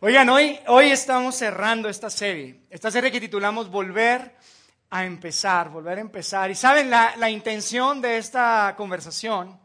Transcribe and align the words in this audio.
Oigan, 0.00 0.28
hoy, 0.28 0.58
hoy 0.66 0.90
estamos 0.90 1.36
cerrando 1.36 1.88
esta 1.88 2.10
serie, 2.10 2.60
esta 2.68 2.90
serie 2.90 3.10
que 3.10 3.18
titulamos 3.18 3.70
Volver 3.70 4.36
a 4.90 5.06
empezar, 5.06 5.70
volver 5.70 5.96
a 5.96 6.02
empezar. 6.02 6.50
Y 6.50 6.54
saben, 6.54 6.90
la, 6.90 7.16
la 7.16 7.30
intención 7.30 8.02
de 8.02 8.18
esta 8.18 8.74
conversación, 8.76 9.58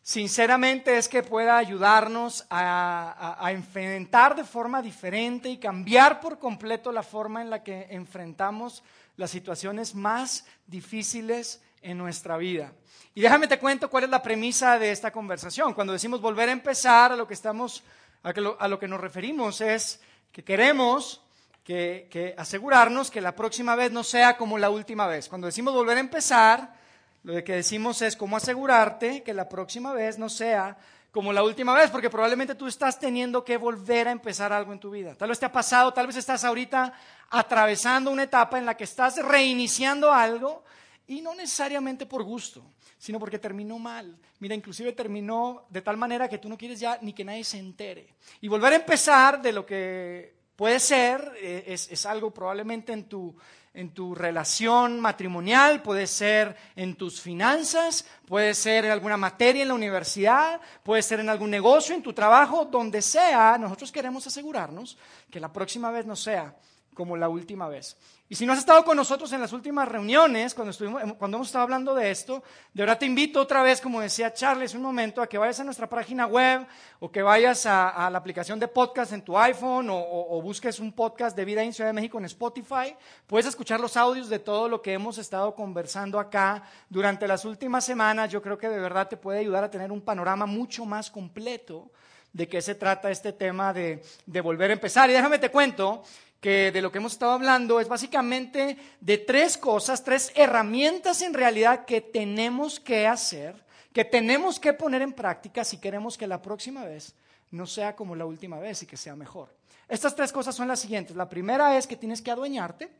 sinceramente, 0.00 0.96
es 0.96 1.08
que 1.08 1.24
pueda 1.24 1.58
ayudarnos 1.58 2.46
a, 2.50 3.50
enfrentar 3.50 4.36
de 4.36 4.44
forma 4.44 4.80
diferente 4.80 5.48
y 5.48 5.56
cambiar 5.56 6.20
por 6.20 6.38
completo 6.38 6.92
la 6.92 7.02
forma 7.02 7.42
en 7.42 7.50
la 7.50 7.64
que 7.64 7.88
enfrentamos 7.90 8.84
las 9.16 9.32
situaciones 9.32 9.92
más 9.92 10.46
difíciles 10.68 11.60
en 11.82 11.98
nuestra 11.98 12.36
vida. 12.36 12.74
Y 13.12 13.22
déjame 13.22 13.48
te 13.48 13.58
cuento 13.58 13.90
cuál 13.90 14.04
es 14.04 14.10
la 14.10 14.22
premisa 14.22 14.78
de 14.78 14.92
esta 14.92 15.10
conversación. 15.10 15.74
Cuando 15.74 15.92
decimos 15.92 16.20
volver 16.20 16.48
a 16.48 16.52
empezar, 16.52 17.10
a 17.10 17.16
lo 17.16 17.26
que 17.26 17.34
estamos, 17.34 17.82
a 18.22 18.68
lo, 18.68 18.78
que 18.78 18.88
nos 18.88 19.00
referimos 19.00 19.60
es 19.60 20.00
que 20.32 20.44
queremos 20.44 21.22
que, 21.64 22.08
que, 22.10 22.34
asegurarnos 22.36 23.10
que 23.10 23.20
la 23.20 23.34
próxima 23.34 23.74
vez 23.76 23.92
no 23.92 24.04
sea 24.04 24.36
como 24.36 24.58
la 24.58 24.70
última 24.70 25.06
vez. 25.06 25.28
Cuando 25.28 25.46
decimos 25.46 25.74
volver 25.74 25.96
a 25.96 26.00
empezar, 26.00 26.74
lo 27.22 27.42
que 27.44 27.54
decimos 27.54 28.02
es 28.02 28.16
cómo 28.16 28.36
asegurarte 28.36 29.22
que 29.22 29.34
la 29.34 29.48
próxima 29.48 29.92
vez 29.92 30.18
no 30.18 30.28
sea 30.28 30.76
como 31.10 31.32
la 31.32 31.42
última 31.42 31.74
vez, 31.74 31.90
porque 31.90 32.10
probablemente 32.10 32.54
tú 32.54 32.66
estás 32.66 32.98
teniendo 32.98 33.44
que 33.44 33.56
volver 33.56 34.08
a 34.08 34.12
empezar 34.12 34.52
algo 34.52 34.72
en 34.72 34.78
tu 34.78 34.90
vida. 34.90 35.14
Tal 35.14 35.30
vez 35.30 35.38
te 35.38 35.46
ha 35.46 35.52
pasado, 35.52 35.92
tal 35.92 36.06
vez 36.06 36.16
estás 36.16 36.44
ahorita 36.44 36.92
atravesando 37.30 38.10
una 38.10 38.24
etapa 38.24 38.58
en 38.58 38.66
la 38.66 38.76
que 38.76 38.84
estás 38.84 39.16
reiniciando 39.16 40.12
algo 40.12 40.62
y 41.06 41.20
no 41.22 41.34
necesariamente 41.34 42.06
por 42.06 42.22
gusto, 42.22 42.62
sino 42.98 43.18
porque 43.18 43.38
terminó 43.38 43.78
mal. 43.78 44.16
Mira, 44.40 44.54
inclusive 44.54 44.92
terminó 44.92 45.66
de 45.70 45.82
tal 45.82 45.96
manera 45.96 46.28
que 46.28 46.38
tú 46.38 46.48
no 46.48 46.58
quieres 46.58 46.80
ya 46.80 46.98
ni 47.00 47.12
que 47.12 47.24
nadie 47.24 47.44
se 47.44 47.58
entere. 47.58 48.14
Y 48.40 48.48
volver 48.48 48.72
a 48.72 48.76
empezar 48.76 49.40
de 49.40 49.52
lo 49.52 49.64
que 49.64 50.34
puede 50.56 50.80
ser 50.80 51.32
eh, 51.40 51.64
es, 51.68 51.90
es 51.90 52.04
algo 52.04 52.32
probablemente 52.32 52.92
en 52.92 53.04
tu, 53.04 53.34
en 53.74 53.90
tu 53.94 54.14
relación 54.14 54.98
matrimonial, 54.98 55.82
puede 55.82 56.08
ser 56.08 56.56
en 56.74 56.96
tus 56.96 57.20
finanzas, 57.20 58.04
puede 58.26 58.52
ser 58.54 58.84
en 58.84 58.90
alguna 58.90 59.16
materia 59.16 59.62
en 59.62 59.68
la 59.68 59.74
universidad, 59.74 60.60
puede 60.82 61.00
ser 61.02 61.20
en 61.20 61.28
algún 61.28 61.50
negocio, 61.50 61.94
en 61.94 62.02
tu 62.02 62.12
trabajo, 62.12 62.64
donde 62.64 63.02
sea, 63.02 63.56
nosotros 63.56 63.92
queremos 63.92 64.26
asegurarnos 64.26 64.98
que 65.30 65.38
la 65.38 65.52
próxima 65.52 65.92
vez 65.92 66.06
no 66.06 66.16
sea 66.16 66.56
como 66.98 67.16
la 67.16 67.28
última 67.28 67.68
vez. 67.68 67.96
Y 68.28 68.34
si 68.34 68.44
no 68.44 68.52
has 68.52 68.58
estado 68.58 68.84
con 68.84 68.96
nosotros 68.96 69.32
en 69.32 69.40
las 69.40 69.52
últimas 69.52 69.86
reuniones, 69.86 70.52
cuando, 70.52 70.72
estuvimos, 70.72 71.00
cuando 71.14 71.36
hemos 71.36 71.46
estado 71.46 71.62
hablando 71.62 71.94
de 71.94 72.10
esto, 72.10 72.42
de 72.74 72.82
verdad 72.82 72.98
te 72.98 73.06
invito 73.06 73.40
otra 73.40 73.62
vez, 73.62 73.80
como 73.80 74.00
decía 74.00 74.34
Charles 74.34 74.74
un 74.74 74.82
momento, 74.82 75.22
a 75.22 75.28
que 75.28 75.38
vayas 75.38 75.60
a 75.60 75.64
nuestra 75.64 75.88
página 75.88 76.26
web 76.26 76.66
o 76.98 77.08
que 77.08 77.22
vayas 77.22 77.66
a, 77.66 77.90
a 77.90 78.10
la 78.10 78.18
aplicación 78.18 78.58
de 78.58 78.66
podcast 78.66 79.12
en 79.12 79.22
tu 79.22 79.38
iPhone 79.38 79.90
o, 79.90 79.96
o, 79.96 80.36
o, 80.36 80.42
busques 80.42 80.80
un 80.80 80.90
podcast 80.90 81.36
de 81.36 81.44
Vida 81.44 81.62
en 81.62 81.72
Ciudad 81.72 81.90
de 81.90 81.94
México 81.94 82.18
en 82.18 82.24
Spotify. 82.24 82.96
Puedes 83.28 83.46
escuchar 83.46 83.78
los 83.78 83.96
audios 83.96 84.28
de 84.28 84.40
todo 84.40 84.68
lo 84.68 84.82
que 84.82 84.92
hemos 84.92 85.18
estado 85.18 85.54
conversando 85.54 86.18
acá 86.18 86.64
durante 86.90 87.28
las 87.28 87.44
últimas 87.44 87.84
semanas. 87.84 88.28
Yo 88.32 88.42
creo 88.42 88.58
que 88.58 88.68
de 88.68 88.80
verdad 88.80 89.06
te 89.06 89.16
puede 89.16 89.38
ayudar 89.38 89.62
a 89.62 89.70
tener 89.70 89.92
un 89.92 90.00
panorama 90.00 90.46
mucho 90.46 90.84
más 90.84 91.12
completo 91.12 91.92
de 92.32 92.48
qué 92.48 92.60
se 92.60 92.74
trata 92.74 93.10
este 93.10 93.32
tema 93.32 93.72
de, 93.72 94.02
de 94.26 94.40
volver 94.40 94.70
a 94.70 94.74
empezar. 94.74 95.08
Y 95.08 95.12
déjame 95.12 95.38
te 95.38 95.50
cuento 95.50 96.02
que 96.40 96.70
de 96.70 96.82
lo 96.82 96.92
que 96.92 96.98
hemos 96.98 97.12
estado 97.12 97.32
hablando 97.32 97.80
es 97.80 97.88
básicamente 97.88 98.76
de 99.00 99.18
tres 99.18 99.58
cosas, 99.58 100.04
tres 100.04 100.32
herramientas 100.34 101.22
en 101.22 101.34
realidad 101.34 101.84
que 101.84 102.00
tenemos 102.00 102.78
que 102.78 103.06
hacer, 103.06 103.64
que 103.92 104.04
tenemos 104.04 104.60
que 104.60 104.72
poner 104.72 105.02
en 105.02 105.12
práctica 105.12 105.64
si 105.64 105.78
queremos 105.78 106.16
que 106.16 106.26
la 106.26 106.40
próxima 106.40 106.84
vez 106.84 107.14
no 107.50 107.66
sea 107.66 107.96
como 107.96 108.14
la 108.14 108.26
última 108.26 108.58
vez 108.58 108.82
y 108.82 108.86
que 108.86 108.96
sea 108.96 109.16
mejor. 109.16 109.54
Estas 109.88 110.14
tres 110.14 110.32
cosas 110.32 110.54
son 110.54 110.68
las 110.68 110.80
siguientes. 110.80 111.16
La 111.16 111.28
primera 111.28 111.76
es 111.76 111.86
que 111.86 111.96
tienes 111.96 112.20
que 112.22 112.30
adueñarte, 112.30 112.90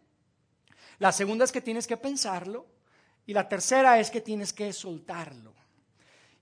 la 0.99 1.13
segunda 1.13 1.45
es 1.45 1.53
que 1.53 1.61
tienes 1.61 1.87
que 1.87 1.97
pensarlo 1.97 2.67
y 3.27 3.35
la 3.35 3.49
tercera 3.49 4.01
es 4.01 4.11
que 4.11 4.21
tienes 4.21 4.53
que 4.53 4.73
soltarlo. 4.73 5.53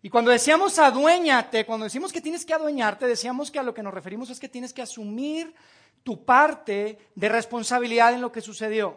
Y 0.01 0.09
cuando 0.09 0.31
decíamos 0.31 0.79
aduéñate, 0.79 1.67
cuando 1.67 1.85
decimos 1.85 2.13
que 2.13 2.21
tienes 2.21 2.45
que 2.47 2.55
adueñarte, 2.55 3.07
decíamos 3.07 3.51
que 3.51 3.59
a 3.59 3.63
lo 3.63 3.75
que 3.75 3.83
nos 3.83 3.93
referimos 3.93 4.31
es 4.31 4.39
que 4.39 4.49
tienes 4.49 4.73
que 4.73 4.83
asumir 4.83 5.53
tu 6.07 6.25
parte 6.25 7.11
de 7.17 7.29
responsabilidad 7.29 8.15
en 8.15 8.21
lo 8.21 8.31
que 8.31 8.41
sucedió. 8.41 8.97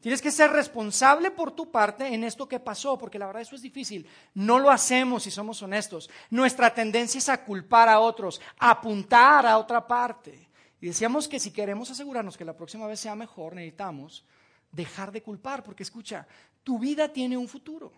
Tienes 0.00 0.22
que 0.22 0.30
ser 0.30 0.50
responsable 0.50 1.30
por 1.30 1.52
tu 1.52 1.70
parte 1.70 2.06
en 2.06 2.24
esto 2.24 2.48
que 2.48 2.58
pasó, 2.58 2.96
porque 2.96 3.18
la 3.18 3.26
verdad 3.26 3.42
eso 3.42 3.54
es 3.54 3.60
difícil. 3.60 4.06
No 4.32 4.58
lo 4.58 4.70
hacemos 4.70 5.24
si 5.24 5.30
somos 5.30 5.62
honestos. 5.62 6.08
Nuestra 6.30 6.72
tendencia 6.72 7.18
es 7.18 7.28
a 7.28 7.44
culpar 7.44 7.90
a 7.90 8.00
otros, 8.00 8.40
a 8.58 8.70
apuntar 8.70 9.44
a 9.44 9.58
otra 9.58 9.86
parte. 9.86 10.48
Y 10.80 10.86
decíamos 10.86 11.28
que 11.28 11.38
si 11.38 11.50
queremos 11.50 11.90
asegurarnos 11.90 12.38
que 12.38 12.46
la 12.46 12.56
próxima 12.56 12.86
vez 12.86 12.98
sea 12.98 13.14
mejor, 13.14 13.54
necesitamos 13.54 14.24
dejar 14.72 15.12
de 15.12 15.22
culpar, 15.22 15.62
porque 15.62 15.82
escucha, 15.82 16.26
tu 16.64 16.78
vida 16.78 17.12
tiene 17.12 17.36
un 17.36 17.46
futuro. 17.46 17.92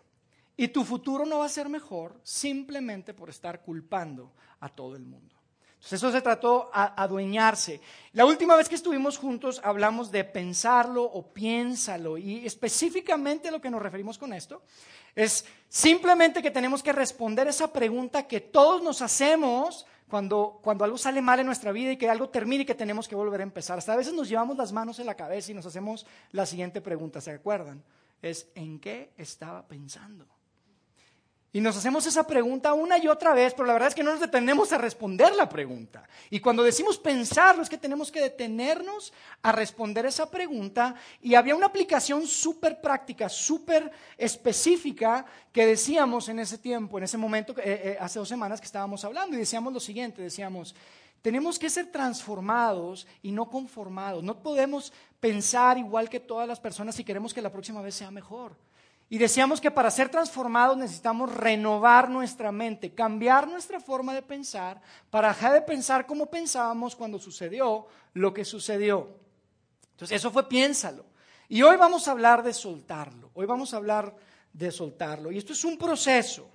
Y 0.56 0.66
tu 0.66 0.82
futuro 0.82 1.24
no 1.24 1.38
va 1.38 1.44
a 1.44 1.48
ser 1.48 1.68
mejor 1.68 2.18
simplemente 2.24 3.14
por 3.14 3.30
estar 3.30 3.62
culpando 3.62 4.32
a 4.58 4.68
todo 4.68 4.96
el 4.96 5.04
mundo. 5.04 5.39
Entonces 5.80 5.94
eso 5.94 6.12
se 6.12 6.20
trató 6.20 6.70
a 6.74 7.02
adueñarse. 7.02 7.80
La 8.12 8.26
última 8.26 8.54
vez 8.54 8.68
que 8.68 8.74
estuvimos 8.74 9.16
juntos 9.16 9.62
hablamos 9.64 10.10
de 10.10 10.24
pensarlo 10.24 11.02
o 11.02 11.32
piénsalo 11.32 12.18
y 12.18 12.44
específicamente 12.44 13.50
lo 13.50 13.62
que 13.62 13.70
nos 13.70 13.80
referimos 13.80 14.18
con 14.18 14.34
esto 14.34 14.62
es 15.16 15.46
simplemente 15.70 16.42
que 16.42 16.50
tenemos 16.50 16.82
que 16.82 16.92
responder 16.92 17.48
esa 17.48 17.72
pregunta 17.72 18.28
que 18.28 18.40
todos 18.40 18.82
nos 18.82 19.00
hacemos 19.00 19.86
cuando, 20.10 20.60
cuando 20.62 20.84
algo 20.84 20.98
sale 20.98 21.22
mal 21.22 21.40
en 21.40 21.46
nuestra 21.46 21.72
vida 21.72 21.92
y 21.92 21.96
que 21.96 22.10
algo 22.10 22.28
termine 22.28 22.64
y 22.64 22.66
que 22.66 22.74
tenemos 22.74 23.08
que 23.08 23.14
volver 23.14 23.40
a 23.40 23.44
empezar. 23.44 23.78
Hasta 23.78 23.94
a 23.94 23.96
veces 23.96 24.12
nos 24.12 24.28
llevamos 24.28 24.58
las 24.58 24.72
manos 24.72 24.98
en 24.98 25.06
la 25.06 25.14
cabeza 25.14 25.50
y 25.50 25.54
nos 25.54 25.64
hacemos 25.64 26.06
la 26.32 26.44
siguiente 26.44 26.82
pregunta, 26.82 27.22
¿se 27.22 27.30
acuerdan? 27.30 27.82
Es 28.20 28.48
¿en 28.54 28.80
qué 28.80 29.12
estaba 29.16 29.66
pensando? 29.66 30.26
Y 31.52 31.60
nos 31.60 31.76
hacemos 31.76 32.06
esa 32.06 32.24
pregunta 32.28 32.74
una 32.74 32.96
y 32.98 33.08
otra 33.08 33.34
vez, 33.34 33.54
pero 33.54 33.66
la 33.66 33.72
verdad 33.72 33.88
es 33.88 33.94
que 33.94 34.04
no 34.04 34.12
nos 34.12 34.20
detenemos 34.20 34.72
a 34.72 34.78
responder 34.78 35.34
la 35.34 35.48
pregunta. 35.48 36.08
Y 36.30 36.38
cuando 36.38 36.62
decimos 36.62 36.96
pensarlo 36.96 37.62
es 37.62 37.68
que 37.68 37.76
tenemos 37.76 38.12
que 38.12 38.20
detenernos 38.20 39.12
a 39.42 39.50
responder 39.50 40.06
esa 40.06 40.30
pregunta. 40.30 40.94
Y 41.20 41.34
había 41.34 41.56
una 41.56 41.66
aplicación 41.66 42.24
súper 42.28 42.80
práctica, 42.80 43.28
súper 43.28 43.90
específica 44.16 45.26
que 45.52 45.66
decíamos 45.66 46.28
en 46.28 46.38
ese 46.38 46.56
tiempo, 46.56 46.98
en 46.98 47.04
ese 47.04 47.18
momento, 47.18 47.52
eh, 47.58 47.62
eh, 47.64 47.96
hace 47.98 48.20
dos 48.20 48.28
semanas 48.28 48.60
que 48.60 48.66
estábamos 48.66 49.04
hablando, 49.04 49.34
y 49.34 49.40
decíamos 49.40 49.72
lo 49.72 49.80
siguiente, 49.80 50.22
decíamos, 50.22 50.76
tenemos 51.20 51.58
que 51.58 51.68
ser 51.68 51.90
transformados 51.90 53.08
y 53.22 53.32
no 53.32 53.50
conformados. 53.50 54.22
No 54.22 54.40
podemos 54.40 54.92
pensar 55.18 55.78
igual 55.78 56.08
que 56.08 56.20
todas 56.20 56.46
las 56.46 56.60
personas 56.60 56.94
si 56.94 57.02
queremos 57.02 57.34
que 57.34 57.42
la 57.42 57.50
próxima 57.50 57.82
vez 57.82 57.96
sea 57.96 58.12
mejor. 58.12 58.54
Y 59.12 59.18
decíamos 59.18 59.60
que 59.60 59.72
para 59.72 59.90
ser 59.90 60.08
transformados 60.08 60.76
necesitamos 60.76 61.34
renovar 61.34 62.08
nuestra 62.08 62.52
mente, 62.52 62.94
cambiar 62.94 63.48
nuestra 63.48 63.80
forma 63.80 64.14
de 64.14 64.22
pensar 64.22 64.80
para 65.10 65.28
dejar 65.28 65.52
de 65.52 65.62
pensar 65.62 66.06
como 66.06 66.26
pensábamos 66.26 66.94
cuando 66.94 67.18
sucedió 67.18 67.88
lo 68.14 68.32
que 68.32 68.44
sucedió. 68.44 69.08
Entonces, 69.90 70.16
eso 70.16 70.30
fue 70.30 70.48
piénsalo. 70.48 71.04
Y 71.48 71.60
hoy 71.62 71.76
vamos 71.76 72.06
a 72.06 72.12
hablar 72.12 72.44
de 72.44 72.54
soltarlo. 72.54 73.32
Hoy 73.34 73.46
vamos 73.46 73.74
a 73.74 73.78
hablar 73.78 74.14
de 74.52 74.70
soltarlo. 74.70 75.32
Y 75.32 75.38
esto 75.38 75.54
es 75.54 75.64
un 75.64 75.76
proceso. 75.76 76.48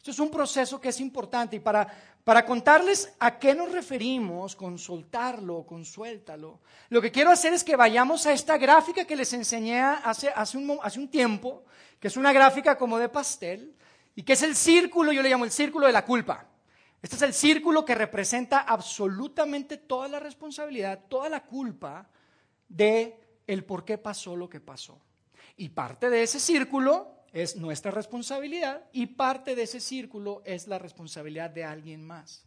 Esto 0.00 0.12
es 0.12 0.18
un 0.18 0.30
proceso 0.30 0.80
que 0.80 0.88
es 0.88 0.98
importante. 0.98 1.56
Y 1.56 1.60
para, 1.60 1.86
para 2.24 2.46
contarles 2.46 3.12
a 3.20 3.38
qué 3.38 3.54
nos 3.54 3.70
referimos 3.70 4.56
con 4.56 4.78
soltarlo, 4.78 5.66
con 5.66 5.84
suéltalo, 5.84 6.60
lo 6.88 7.02
que 7.02 7.12
quiero 7.12 7.30
hacer 7.30 7.52
es 7.52 7.62
que 7.62 7.76
vayamos 7.76 8.24
a 8.24 8.32
esta 8.32 8.56
gráfica 8.56 9.04
que 9.04 9.14
les 9.14 9.30
enseñé 9.34 9.78
hace, 9.78 10.30
hace 10.30 10.56
un 10.56 11.08
tiempo 11.08 11.64
que 12.00 12.08
es 12.08 12.16
una 12.16 12.32
gráfica 12.32 12.78
como 12.78 12.96
de 12.96 13.10
pastel, 13.10 13.76
y 14.16 14.22
que 14.22 14.32
es 14.32 14.42
el 14.42 14.56
círculo, 14.56 15.12
yo 15.12 15.22
le 15.22 15.28
llamo 15.28 15.44
el 15.44 15.50
círculo 15.50 15.86
de 15.86 15.92
la 15.92 16.04
culpa. 16.04 16.46
Este 17.02 17.16
es 17.16 17.22
el 17.22 17.34
círculo 17.34 17.84
que 17.84 17.94
representa 17.94 18.60
absolutamente 18.60 19.76
toda 19.76 20.08
la 20.08 20.18
responsabilidad, 20.18 21.04
toda 21.08 21.28
la 21.28 21.44
culpa 21.44 22.08
de 22.68 23.18
el 23.46 23.64
por 23.64 23.84
qué 23.84 23.98
pasó 23.98 24.34
lo 24.34 24.48
que 24.48 24.60
pasó. 24.60 24.98
Y 25.58 25.68
parte 25.68 26.08
de 26.08 26.22
ese 26.22 26.40
círculo 26.40 27.19
es 27.32 27.56
nuestra 27.56 27.90
responsabilidad 27.90 28.84
y 28.92 29.06
parte 29.06 29.54
de 29.54 29.62
ese 29.62 29.80
círculo 29.80 30.42
es 30.44 30.66
la 30.66 30.78
responsabilidad 30.78 31.50
de 31.50 31.64
alguien 31.64 32.04
más. 32.04 32.44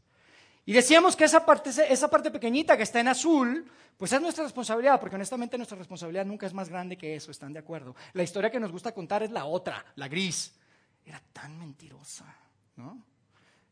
Y 0.65 0.74
decíamos 0.74 1.15
que 1.15 1.25
esa 1.25 1.45
parte, 1.45 1.71
esa 1.89 2.09
parte 2.09 2.31
pequeñita 2.31 2.77
que 2.77 2.83
está 2.83 3.00
en 3.00 3.09
azul, 3.09 3.69
pues 3.97 4.13
es 4.13 4.21
nuestra 4.21 4.44
responsabilidad, 4.44 5.00
porque 5.00 5.15
honestamente 5.15 5.57
nuestra 5.57 5.77
responsabilidad 5.77 6.25
nunca 6.25 6.47
es 6.47 6.53
más 6.53 6.69
grande 6.69 6.97
que 6.97 7.15
eso, 7.15 7.31
¿están 7.31 7.53
de 7.53 7.59
acuerdo? 7.59 7.95
La 8.13 8.24
historia 8.24 8.50
que 8.50 8.59
nos 8.59 8.71
gusta 8.71 8.94
contar 8.94 9.24
es 9.24 9.31
la 9.31 9.45
otra, 9.45 9.85
la 9.95 10.07
gris. 10.07 10.53
Era 11.06 11.21
tan 11.33 11.59
mentirosa, 11.59 12.33
¿no? 12.77 13.03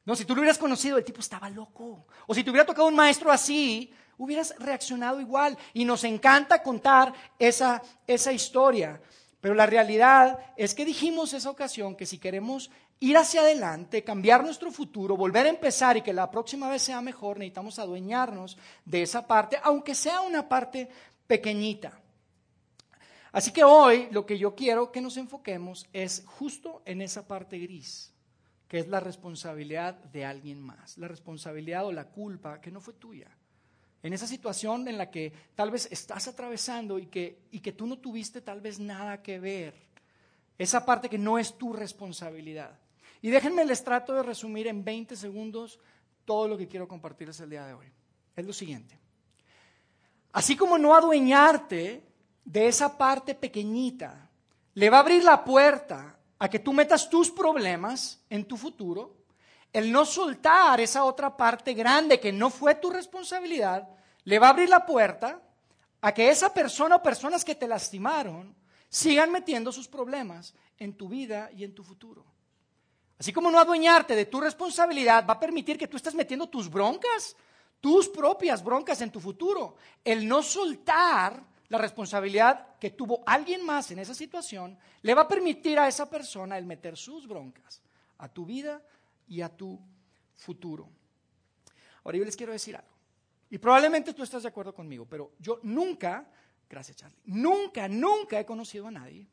No, 0.04 0.16
si 0.16 0.26
tú 0.26 0.34
lo 0.34 0.42
hubieras 0.42 0.58
conocido, 0.58 0.98
el 0.98 1.06
tipo 1.06 1.20
estaba 1.20 1.50
loco. 1.50 2.08
O 2.26 2.34
si 2.34 2.44
te 2.44 2.50
hubiera 2.50 2.66
tocado 2.66 2.88
un 2.88 2.96
maestro 2.96 3.32
así, 3.32 3.94
hubieras 4.18 4.56
reaccionado 4.58 5.22
igual. 5.22 5.58
Y 5.74 5.86
nos 5.86 6.04
encanta 6.04 6.64
contar 6.64 7.14
esa, 7.38 7.82
esa 8.08 8.34
historia. 8.34 9.00
Pero 9.42 9.56
la 9.56 9.66
realidad 9.66 10.40
es 10.56 10.76
que 10.76 10.86
dijimos 10.86 11.34
esa 11.34 11.50
ocasión 11.50 11.96
que 11.96 12.06
si 12.06 12.20
queremos 12.20 12.70
ir 13.00 13.18
hacia 13.18 13.42
adelante, 13.42 14.04
cambiar 14.04 14.44
nuestro 14.44 14.72
futuro, 14.72 15.18
volver 15.18 15.48
a 15.48 15.50
empezar 15.50 15.98
y 15.98 16.04
que 16.04 16.14
la 16.14 16.30
próxima 16.30 16.70
vez 16.70 16.84
sea 16.84 17.02
mejor, 17.02 17.40
necesitamos 17.40 17.80
adueñarnos 17.80 18.58
de 18.86 19.02
esa 19.02 19.26
parte, 19.26 19.58
aunque 19.64 19.96
sea 19.96 20.22
una 20.22 20.48
parte 20.48 20.88
pequeñita. 21.26 22.00
Así 23.32 23.52
que 23.52 23.64
hoy 23.64 24.08
lo 24.12 24.26
que 24.26 24.38
yo 24.38 24.54
quiero 24.54 24.92
que 24.92 25.02
nos 25.02 25.18
enfoquemos 25.18 25.88
es 25.92 26.24
justo 26.28 26.84
en 26.86 27.02
esa 27.02 27.28
parte 27.28 27.58
gris, 27.58 28.14
que 28.68 28.78
es 28.78 28.88
la 28.88 29.00
responsabilidad 29.00 29.96
de 29.96 30.24
alguien 30.24 30.62
más, 30.62 31.00
la 31.00 31.08
responsabilidad 31.08 31.86
o 31.86 31.92
la 31.92 32.10
culpa 32.10 32.62
que 32.62 32.70
no 32.70 32.80
fue 32.80 32.94
tuya. 32.94 33.36
En 34.04 34.14
esa 34.14 34.26
situación 34.26 34.88
en 34.88 34.98
la 34.98 35.12
que 35.12 35.32
tal 35.56 35.70
vez 35.70 35.88
estás 35.92 36.28
atravesando 36.28 36.98
y 36.98 37.06
que, 37.06 37.44
y 37.52 37.60
que 37.60 37.72
tú 37.72 37.86
no 37.86 37.98
tuviste 38.00 38.42
tal 38.42 38.62
vez 38.62 38.80
nada 38.80 39.22
que 39.22 39.40
ver, 39.40 39.76
esa 40.58 40.86
parte 40.86 41.10
que 41.10 41.18
no 41.18 41.38
es 41.38 41.58
tu 41.58 41.74
responsabilidad. 41.74 42.78
Y 43.22 43.30
déjenme 43.30 43.66
les 43.66 43.84
trato 43.84 44.14
de 44.14 44.24
resumir 44.24 44.68
en 44.68 44.84
20 44.84 45.16
segundos 45.16 45.80
todo 46.26 46.48
lo 46.48 46.58
que 46.58 46.68
quiero 46.68 46.88
compartirles 46.88 47.40
el 47.40 47.50
día 47.50 47.66
de 47.66 47.74
hoy. 47.74 47.88
Es 48.36 48.46
lo 48.46 48.54
siguiente. 48.54 48.98
Así 50.32 50.56
como 50.56 50.78
no 50.78 50.96
adueñarte 50.96 52.04
de 52.46 52.68
esa 52.68 52.98
parte 52.98 53.36
pequeñita, 53.36 54.30
le 54.74 54.90
va 54.90 54.98
a 54.98 55.02
abrir 55.02 55.24
la 55.24 55.44
puerta 55.44 56.18
a 56.40 56.50
que 56.50 56.60
tú 56.60 56.74
metas 56.74 57.10
tus 57.10 57.30
problemas 57.30 58.24
en 58.30 58.46
tu 58.46 58.58
futuro, 58.58 59.21
el 59.74 59.92
no 59.92 60.06
soltar 60.06 60.80
esa 60.82 61.06
otra 61.06 61.36
parte 61.36 61.74
grande 61.74 62.20
que 62.20 62.32
no 62.32 62.50
fue 62.50 62.76
tu 62.76 62.90
responsabilidad, 62.90 63.88
le 64.26 64.40
va 64.40 64.48
a 64.48 64.50
abrir 64.52 64.70
la 64.70 64.86
puerta 64.86 65.42
a 66.02 66.14
que 66.14 66.30
esa 66.30 66.54
persona 66.54 66.98
o 66.98 67.04
personas 67.04 67.46
que 67.46 67.56
te 67.56 67.68
lastimaron 67.68 68.56
sigan 68.90 69.32
metiendo 69.32 69.72
sus 69.72 69.88
problemas 69.88 70.54
en 70.78 70.94
tu 70.94 71.08
vida 71.08 71.50
y 71.56 71.64
en 71.64 71.74
tu 71.74 71.84
futuro. 71.84 72.26
Así 73.18 73.32
como 73.32 73.52
no 73.52 73.60
adueñarte 73.60 74.16
de 74.16 74.26
tu 74.26 74.42
responsabilidad 74.42 75.26
va 75.28 75.34
a 75.34 75.40
permitir 75.40 75.78
que 75.78 75.88
tú 75.88 75.96
estés 75.96 76.16
metiendo 76.16 76.50
tus 76.50 76.70
broncas, 76.70 77.36
tus 77.80 78.10
propias 78.10 78.64
broncas 78.64 79.00
en 79.02 79.12
tu 79.12 79.20
futuro. 79.20 79.76
El 80.04 80.28
no 80.28 80.42
soltar 80.42 81.42
la 81.70 81.78
responsabilidad 81.78 82.78
que 82.80 82.90
tuvo 82.90 83.24
alguien 83.26 83.66
más 83.66 83.92
en 83.92 84.00
esa 84.00 84.14
situación 84.14 84.78
le 85.04 85.14
va 85.14 85.22
a 85.22 85.28
permitir 85.28 85.80
a 85.80 85.88
esa 85.88 86.10
persona 86.10 86.58
el 86.58 86.66
meter 86.66 86.98
sus 86.98 87.28
broncas 87.28 87.82
a 88.18 88.28
tu 88.28 88.46
vida 88.46 88.82
y 89.32 89.42
a 89.42 89.48
tu 89.48 89.80
futuro. 90.36 90.90
Ahora 92.04 92.18
yo 92.18 92.26
les 92.26 92.36
quiero 92.36 92.52
decir 92.52 92.76
algo. 92.76 92.92
Y 93.50 93.58
probablemente 93.58 94.14
tú 94.14 94.24
estás 94.24 94.44
de 94.44 94.50
acuerdo 94.50 94.74
conmigo, 94.74 95.06
pero 95.10 95.32
yo 95.40 95.60
nunca, 95.64 96.28
gracias 96.70 96.98
Charlie, 96.98 97.18
nunca, 97.26 97.88
nunca 97.88 98.40
he 98.40 98.46
conocido 98.46 98.88
a 98.88 98.92
nadie 98.92 99.26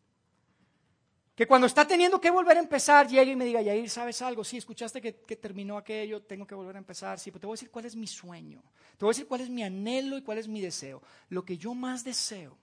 que 1.34 1.46
cuando 1.46 1.66
está 1.66 1.86
teniendo 1.86 2.20
que 2.20 2.30
volver 2.30 2.56
a 2.56 2.60
empezar, 2.60 3.06
llegue 3.06 3.32
y 3.32 3.36
me 3.36 3.44
diga, 3.44 3.62
Yair, 3.62 3.88
¿sabes 3.90 4.22
algo? 4.22 4.42
Sí, 4.42 4.56
escuchaste 4.56 5.00
que, 5.00 5.12
terminó 5.36 5.76
aquello, 5.76 6.20
tengo 6.22 6.44
que 6.44 6.54
volver 6.54 6.74
a 6.74 6.80
empezar. 6.80 7.20
Sí, 7.20 7.30
pero 7.30 7.40
te 7.40 7.46
voy 7.46 7.54
a 7.54 7.58
decir 7.58 7.70
cuál 7.70 7.84
es 7.84 7.94
mi 7.94 8.08
sueño. 8.08 8.60
Te 8.96 9.04
voy 9.04 9.10
a 9.10 9.14
decir 9.14 9.28
cuál 9.28 9.42
es 9.42 9.48
mi 9.48 9.62
anhelo 9.62 10.18
y 10.18 10.22
cuál 10.22 10.38
es 10.38 10.48
mi 10.48 10.60
deseo. 10.60 11.00
Lo 11.28 11.44
que 11.44 11.56
yo 11.56 11.74
más 11.74 12.02
deseo 12.02 12.58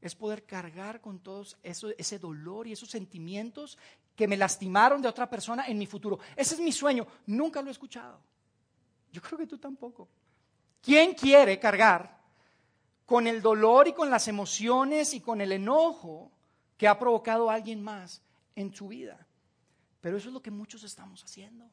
es 0.00 0.14
poder 0.14 0.44
cargar 0.44 1.00
con 1.00 1.18
todo 1.18 1.44
eso, 1.64 1.90
ese 1.98 2.20
dolor 2.20 2.68
y 2.68 2.72
esos 2.72 2.90
sentimientos 2.90 3.76
que 4.14 4.28
me 4.28 4.36
lastimaron 4.36 5.00
de 5.00 5.08
otra 5.08 5.28
persona 5.28 5.66
en 5.66 5.78
mi 5.78 5.86
futuro. 5.86 6.18
Ese 6.36 6.54
es 6.54 6.60
mi 6.60 6.72
sueño. 6.72 7.06
Nunca 7.26 7.62
lo 7.62 7.68
he 7.68 7.72
escuchado. 7.72 8.20
Yo 9.12 9.20
creo 9.20 9.38
que 9.38 9.46
tú 9.46 9.58
tampoco. 9.58 10.08
¿Quién 10.80 11.14
quiere 11.14 11.58
cargar 11.58 12.22
con 13.12 13.26
el 13.26 13.42
dolor 13.42 13.88
y 13.88 13.92
con 13.92 14.10
las 14.10 14.26
emociones 14.28 15.12
y 15.14 15.20
con 15.20 15.40
el 15.40 15.52
enojo 15.52 16.32
que 16.78 16.88
ha 16.88 16.98
provocado 16.98 17.50
alguien 17.50 17.82
más 17.82 18.22
en 18.56 18.74
su 18.74 18.88
vida. 18.88 19.26
Pero 20.00 20.16
eso 20.16 20.28
es 20.28 20.34
lo 20.34 20.42
que 20.42 20.50
muchos 20.50 20.82
estamos 20.82 21.22
haciendo. 21.22 21.68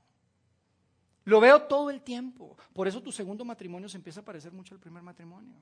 Lo 1.25 1.39
veo 1.39 1.63
todo 1.63 1.89
el 1.89 2.01
tiempo. 2.01 2.57
Por 2.73 2.87
eso 2.87 3.01
tu 3.01 3.11
segundo 3.11 3.45
matrimonio 3.45 3.87
se 3.87 3.97
empieza 3.97 4.19
a 4.19 4.25
parecer 4.25 4.51
mucho 4.51 4.75
al 4.75 4.81
primer 4.81 5.01
matrimonio. 5.01 5.55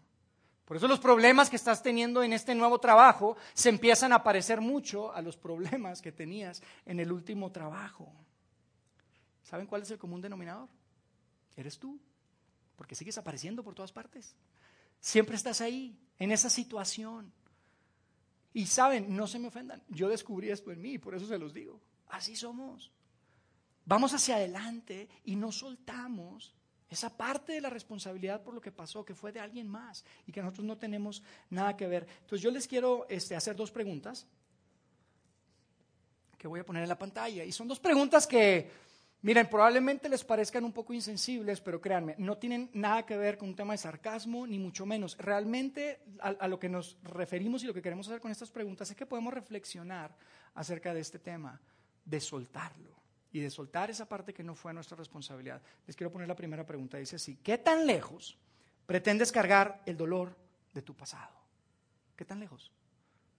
Por 0.68 0.76
eso 0.76 0.90
los 0.90 1.00
problemas 1.00 1.50
que 1.50 1.56
estás 1.56 1.82
teniendo 1.82 2.22
en 2.24 2.34
este 2.34 2.54
nuevo 2.54 2.78
trabajo 2.78 3.38
se 3.54 3.70
empiezan 3.70 4.12
a 4.12 4.22
parecer 4.22 4.60
mucho 4.60 5.14
a 5.14 5.22
los 5.22 5.38
problemas 5.38 6.02
que 6.02 6.12
tenías 6.12 6.62
en 6.86 7.00
el 7.00 7.14
último 7.14 7.54
trabajo. 7.54 8.14
¿Saben 9.44 9.66
cuál 9.66 9.84
es 9.84 9.92
el 9.92 9.98
común 9.98 10.20
denominador? 10.20 10.68
Eres 11.56 11.80
tú, 11.80 11.98
porque 12.76 12.96
sigues 12.96 13.18
apareciendo 13.18 13.64
por 13.64 13.76
todas 13.76 13.94
partes. 13.94 14.36
Siempre 15.00 15.38
estás 15.38 15.62
ahí, 15.62 15.98
en 16.20 16.34
esa 16.34 16.50
situación. 16.50 17.32
Y 18.54 18.66
saben, 18.66 19.16
no 19.16 19.26
se 19.26 19.40
me 19.40 19.48
ofendan, 19.48 19.82
yo 19.88 20.10
descubrí 20.10 20.50
esto 20.50 20.70
en 20.72 20.82
mí 20.82 20.96
y 20.96 20.98
por 20.98 21.16
eso 21.16 21.28
se 21.28 21.40
los 21.40 21.54
digo. 21.54 21.80
Así 22.10 22.36
somos. 22.36 22.92
Vamos 23.86 24.14
hacia 24.14 24.36
adelante 24.36 25.08
y 25.24 25.38
no 25.38 25.54
soltamos 25.54 26.57
esa 26.90 27.16
parte 27.16 27.54
de 27.54 27.62
la 27.62 27.70
responsabilidad 27.70 28.42
por 28.42 28.54
lo 28.54 28.62
que 28.62 28.72
pasó, 28.72 29.04
que 29.04 29.14
fue 29.14 29.32
de 29.32 29.40
alguien 29.40 29.68
más 29.68 30.06
y 30.26 30.32
que 30.32 30.42
nosotros 30.42 30.66
no 30.66 30.78
tenemos 30.78 31.22
nada 31.50 31.76
que 31.76 31.88
ver. 31.88 32.08
Entonces 32.22 32.42
yo 32.42 32.52
les 32.52 32.68
quiero 32.68 33.06
este, 33.10 33.36
hacer 33.36 33.56
dos 33.56 33.72
preguntas 33.72 34.26
que 36.38 36.48
voy 36.48 36.60
a 36.60 36.66
poner 36.66 36.84
en 36.84 36.90
la 36.90 36.98
pantalla. 36.98 37.44
Y 37.44 37.52
son 37.52 37.68
dos 37.68 37.80
preguntas 37.80 38.28
que 38.28 38.88
Miren, 39.24 39.50
probablemente 39.50 40.08
les 40.10 40.24
parezcan 40.24 40.64
un 40.64 40.72
poco 40.72 40.94
insensibles, 40.94 41.60
pero 41.60 41.82
créanme, 41.82 42.14
no 42.20 42.38
tienen 42.38 42.70
nada 42.74 43.04
que 43.04 43.18
ver 43.18 43.38
con 43.38 43.50
un 43.50 43.56
tema 43.56 43.74
de 43.74 43.80
sarcasmo, 43.80 44.46
ni 44.46 44.60
mucho 44.60 44.86
menos. 44.86 45.18
Realmente 45.18 46.02
a, 46.20 46.48
lo 46.48 46.60
que 46.60 46.70
nos 46.70 46.98
referimos 47.04 47.64
y 47.64 47.68
lo 47.68 47.74
que 47.74 47.82
queremos 47.82 48.08
hacer 48.08 48.22
con 48.22 48.32
estas 48.32 48.52
preguntas 48.52 48.92
es 48.92 48.96
que 48.96 49.08
podemos 49.08 49.34
reflexionar 49.34 50.16
acerca 50.54 50.94
de 50.94 51.00
este 51.00 51.18
tema, 51.18 51.60
de 52.06 52.22
soltarlo 52.22 52.97
y 53.32 53.40
de 53.40 53.50
soltar 53.50 53.90
esa 53.90 54.08
parte 54.08 54.34
que 54.34 54.44
no 54.44 54.56
fue 54.56 54.74
nuestra 54.74 54.98
responsabilidad. 54.98 55.62
Les 55.86 55.96
quiero 55.96 56.12
poner 56.12 56.28
la 56.28 56.36
primera 56.36 56.66
pregunta. 56.66 56.98
Dice 56.98 57.18
así, 57.18 57.38
¿qué 57.44 57.58
tan 57.58 57.86
lejos 57.86 58.38
pretendes 58.86 59.32
cargar 59.32 59.82
el 59.86 59.98
dolor 59.98 60.36
de 60.74 60.82
tu 60.82 60.96
pasado? 60.96 61.36
¿Qué 62.16 62.26
tan 62.26 62.40
lejos? 62.40 62.72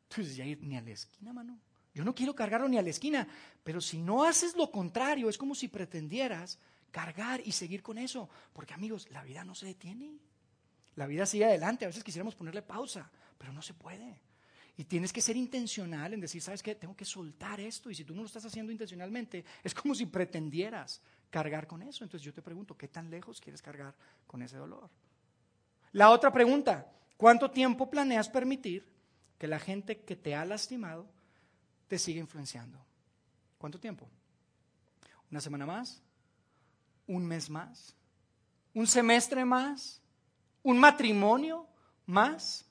Tú 0.09 0.21
dices, 0.21 0.37
ya 0.37 0.45
ir 0.45 0.63
ni 0.63 0.77
a 0.77 0.81
la 0.81 0.91
esquina, 0.91 1.33
mano. 1.33 1.59
Yo 1.95 2.05
no 2.05 2.15
quiero 2.15 2.35
cargarlo 2.35 2.69
ni 2.69 2.79
a 2.79 2.83
la 2.83 2.91
esquina, 2.91 3.27
pero 3.65 3.81
si 3.81 3.99
no 3.99 4.25
haces 4.25 4.57
lo 4.57 4.71
contrario, 4.71 5.29
es 5.29 5.37
como 5.37 5.55
si 5.55 5.69
pretendieras 5.69 6.59
cargar 6.91 7.41
y 7.45 7.53
seguir 7.53 7.83
con 7.83 7.99
eso. 7.99 8.29
Porque 8.53 8.75
amigos, 8.75 9.11
la 9.11 9.23
vida 9.23 9.45
no 9.45 9.55
se 9.55 9.67
detiene. 9.67 10.19
La 10.95 11.07
vida 11.07 11.27
sigue 11.27 11.45
adelante. 11.45 11.85
A 11.85 11.89
veces 11.89 12.05
quisiéramos 12.05 12.35
ponerle 12.35 12.63
pausa, 12.63 13.11
pero 13.37 13.53
no 13.53 13.63
se 13.63 13.75
puede. 13.75 14.21
Y 14.79 14.85
tienes 14.85 15.13
que 15.13 15.21
ser 15.21 15.37
intencional 15.37 16.15
en 16.15 16.21
decir, 16.21 16.41
¿sabes 16.41 16.63
qué? 16.63 16.75
Tengo 16.75 16.97
que 16.97 17.05
soltar 17.05 17.61
esto. 17.61 17.91
Y 17.91 17.95
si 17.95 18.05
tú 18.05 18.15
no 18.15 18.23
lo 18.23 18.27
estás 18.27 18.47
haciendo 18.47 18.73
intencionalmente, 18.73 19.45
es 19.63 19.75
como 19.75 19.95
si 19.95 20.07
pretendieras 20.07 21.03
cargar 21.29 21.67
con 21.67 21.83
eso. 21.83 22.05
Entonces 22.05 22.25
yo 22.25 22.33
te 22.33 22.41
pregunto, 22.41 22.77
¿qué 22.77 22.89
tan 22.89 23.11
lejos 23.11 23.41
quieres 23.41 23.61
cargar 23.61 23.95
con 24.27 24.41
ese 24.41 24.57
dolor? 24.57 24.89
La 25.93 26.09
otra 26.11 26.33
pregunta, 26.33 26.91
¿cuánto 27.19 27.51
tiempo 27.51 27.91
planeas 27.91 28.31
permitir 28.31 28.87
que 29.39 29.47
la 29.47 29.59
gente 29.59 30.01
que 30.01 30.17
te 30.17 30.35
ha 30.35 30.45
lastimado 30.45 31.07
te 31.87 31.99
sigue 31.99 32.21
influenciando. 32.21 32.79
¿Cuánto 33.57 33.81
tiempo? 33.81 34.09
¿Una 35.31 35.41
semana 35.41 35.65
más? 35.65 36.03
¿Un 37.07 37.25
mes 37.27 37.49
más? 37.49 37.95
¿Un 38.75 38.87
semestre 38.87 39.45
más? 39.45 40.03
¿Un 40.63 40.79
matrimonio 40.79 41.67
más? 42.07 42.67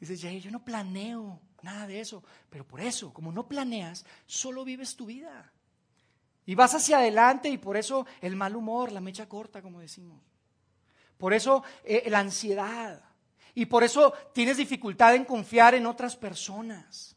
Dices, 0.00 0.20
yo 0.20 0.50
no 0.50 0.64
planeo 0.64 1.40
nada 1.62 1.86
de 1.86 2.00
eso, 2.00 2.22
pero 2.50 2.66
por 2.66 2.80
eso, 2.80 3.12
como 3.12 3.32
no 3.32 3.48
planeas, 3.48 4.04
solo 4.26 4.64
vives 4.64 4.94
tu 4.94 5.06
vida. 5.06 5.52
Y 6.46 6.54
vas 6.54 6.74
hacia 6.74 6.98
adelante 6.98 7.48
y 7.48 7.58
por 7.58 7.76
eso 7.76 8.06
el 8.20 8.36
mal 8.36 8.56
humor, 8.56 8.92
la 8.92 9.00
mecha 9.00 9.28
corta, 9.28 9.60
como 9.60 9.80
decimos. 9.80 10.22
Por 11.18 11.34
eso 11.34 11.62
eh, 11.84 12.08
la 12.08 12.20
ansiedad. 12.20 13.02
Y 13.54 13.66
por 13.66 13.82
eso 13.82 14.14
tienes 14.32 14.56
dificultad 14.56 15.14
en 15.14 15.24
confiar 15.24 15.74
en 15.74 15.84
otras 15.84 16.16
personas. 16.16 17.16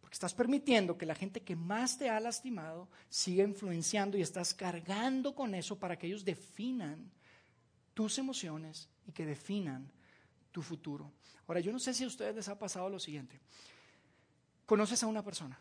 Porque 0.00 0.14
estás 0.14 0.32
permitiendo 0.32 0.96
que 0.96 1.04
la 1.04 1.14
gente 1.14 1.42
que 1.42 1.54
más 1.54 1.98
te 1.98 2.08
ha 2.08 2.18
lastimado 2.18 2.88
siga 3.10 3.44
influenciando 3.44 4.16
y 4.16 4.22
estás 4.22 4.54
cargando 4.54 5.34
con 5.34 5.54
eso 5.54 5.78
para 5.78 5.98
que 5.98 6.06
ellos 6.06 6.24
definan 6.24 7.12
tus 7.92 8.18
emociones 8.18 8.88
y 9.06 9.12
que 9.12 9.26
definan 9.26 9.92
tu 10.58 10.62
futuro. 10.62 11.12
Ahora, 11.46 11.60
yo 11.60 11.70
no 11.70 11.78
sé 11.78 11.94
si 11.94 12.02
a 12.02 12.08
ustedes 12.08 12.34
les 12.34 12.48
ha 12.48 12.58
pasado 12.58 12.88
lo 12.90 12.98
siguiente. 12.98 13.38
Conoces 14.66 15.00
a 15.04 15.06
una 15.06 15.22
persona 15.22 15.56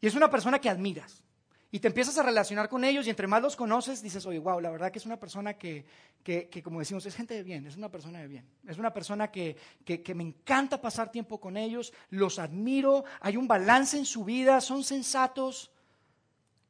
y 0.00 0.08
es 0.08 0.16
una 0.16 0.28
persona 0.28 0.58
que 0.58 0.68
admiras 0.68 1.22
y 1.70 1.78
te 1.78 1.86
empiezas 1.86 2.18
a 2.18 2.24
relacionar 2.24 2.68
con 2.68 2.82
ellos 2.82 3.06
y 3.06 3.10
entre 3.10 3.28
más 3.28 3.40
los 3.40 3.54
conoces 3.54 4.02
dices, 4.02 4.26
oye, 4.26 4.40
wow, 4.40 4.58
la 4.58 4.70
verdad 4.70 4.90
que 4.90 4.98
es 4.98 5.06
una 5.06 5.20
persona 5.20 5.54
que, 5.54 5.86
que, 6.24 6.60
como 6.60 6.80
decimos, 6.80 7.06
es 7.06 7.14
gente 7.14 7.34
de 7.34 7.44
bien, 7.44 7.64
es 7.68 7.76
una 7.76 7.88
persona 7.88 8.18
de 8.18 8.26
bien, 8.26 8.44
es 8.66 8.78
una 8.78 8.92
persona 8.92 9.30
que, 9.30 9.56
que, 9.84 10.14
me 10.16 10.24
encanta 10.24 10.80
pasar 10.80 11.12
tiempo 11.12 11.38
con 11.38 11.56
ellos, 11.56 11.92
los 12.10 12.40
admiro, 12.40 13.04
hay 13.20 13.36
un 13.36 13.46
balance 13.46 13.96
en 13.96 14.04
su 14.04 14.24
vida, 14.24 14.60
son 14.60 14.82
sensatos, 14.82 15.70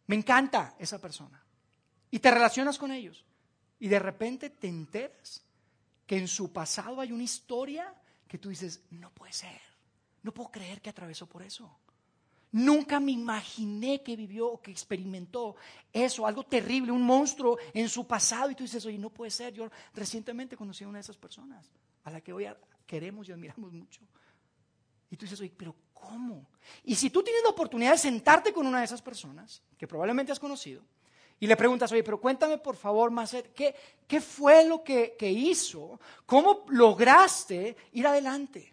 me 0.08 0.16
encanta 0.16 0.76
esa 0.78 1.00
persona. 1.00 1.42
Y 2.10 2.18
te 2.18 2.30
relacionas 2.30 2.76
con 2.76 2.92
ellos 2.92 3.24
y 3.80 3.88
de 3.88 3.98
repente 3.98 4.50
te 4.50 4.68
enteras 4.68 5.42
en 6.16 6.28
su 6.28 6.52
pasado 6.52 7.00
hay 7.00 7.10
una 7.10 7.22
historia 7.22 7.94
que 8.28 8.38
tú 8.38 8.50
dices, 8.50 8.82
no 8.90 9.10
puede 9.10 9.32
ser, 9.32 9.60
no 10.22 10.32
puedo 10.32 10.50
creer 10.50 10.82
que 10.82 10.90
atravesó 10.90 11.26
por 11.26 11.42
eso. 11.42 11.78
Nunca 12.52 13.00
me 13.00 13.12
imaginé 13.12 14.02
que 14.02 14.14
vivió 14.14 14.48
o 14.48 14.60
que 14.60 14.70
experimentó 14.70 15.56
eso, 15.90 16.26
algo 16.26 16.44
terrible, 16.44 16.92
un 16.92 17.02
monstruo 17.02 17.56
en 17.72 17.88
su 17.88 18.06
pasado. 18.06 18.50
Y 18.50 18.54
tú 18.54 18.62
dices, 18.62 18.84
oye, 18.84 18.98
no 18.98 19.08
puede 19.08 19.30
ser. 19.30 19.54
Yo 19.54 19.70
recientemente 19.94 20.54
conocí 20.54 20.84
a 20.84 20.88
una 20.88 20.98
de 20.98 21.02
esas 21.02 21.16
personas, 21.16 21.70
a 22.04 22.10
la 22.10 22.20
que 22.20 22.30
hoy 22.30 22.46
queremos 22.84 23.26
y 23.26 23.32
admiramos 23.32 23.72
mucho. 23.72 24.02
Y 25.10 25.16
tú 25.16 25.24
dices, 25.24 25.40
oye, 25.40 25.54
pero 25.56 25.74
¿cómo? 25.94 26.46
Y 26.84 26.94
si 26.94 27.08
tú 27.08 27.22
tienes 27.22 27.42
la 27.42 27.50
oportunidad 27.50 27.92
de 27.92 27.98
sentarte 27.98 28.52
con 28.52 28.66
una 28.66 28.80
de 28.80 28.84
esas 28.84 29.00
personas, 29.00 29.62
que 29.78 29.88
probablemente 29.88 30.30
has 30.30 30.40
conocido, 30.40 30.84
y 31.42 31.48
le 31.48 31.56
preguntas, 31.56 31.90
oye, 31.90 32.04
pero 32.04 32.20
cuéntame 32.20 32.56
por 32.56 32.76
favor 32.76 33.10
más, 33.10 33.36
¿qué, 33.52 33.74
qué 34.06 34.20
fue 34.20 34.64
lo 34.64 34.84
que, 34.84 35.16
que 35.18 35.28
hizo? 35.28 35.98
¿Cómo 36.24 36.64
lograste 36.68 37.76
ir 37.90 38.06
adelante? 38.06 38.72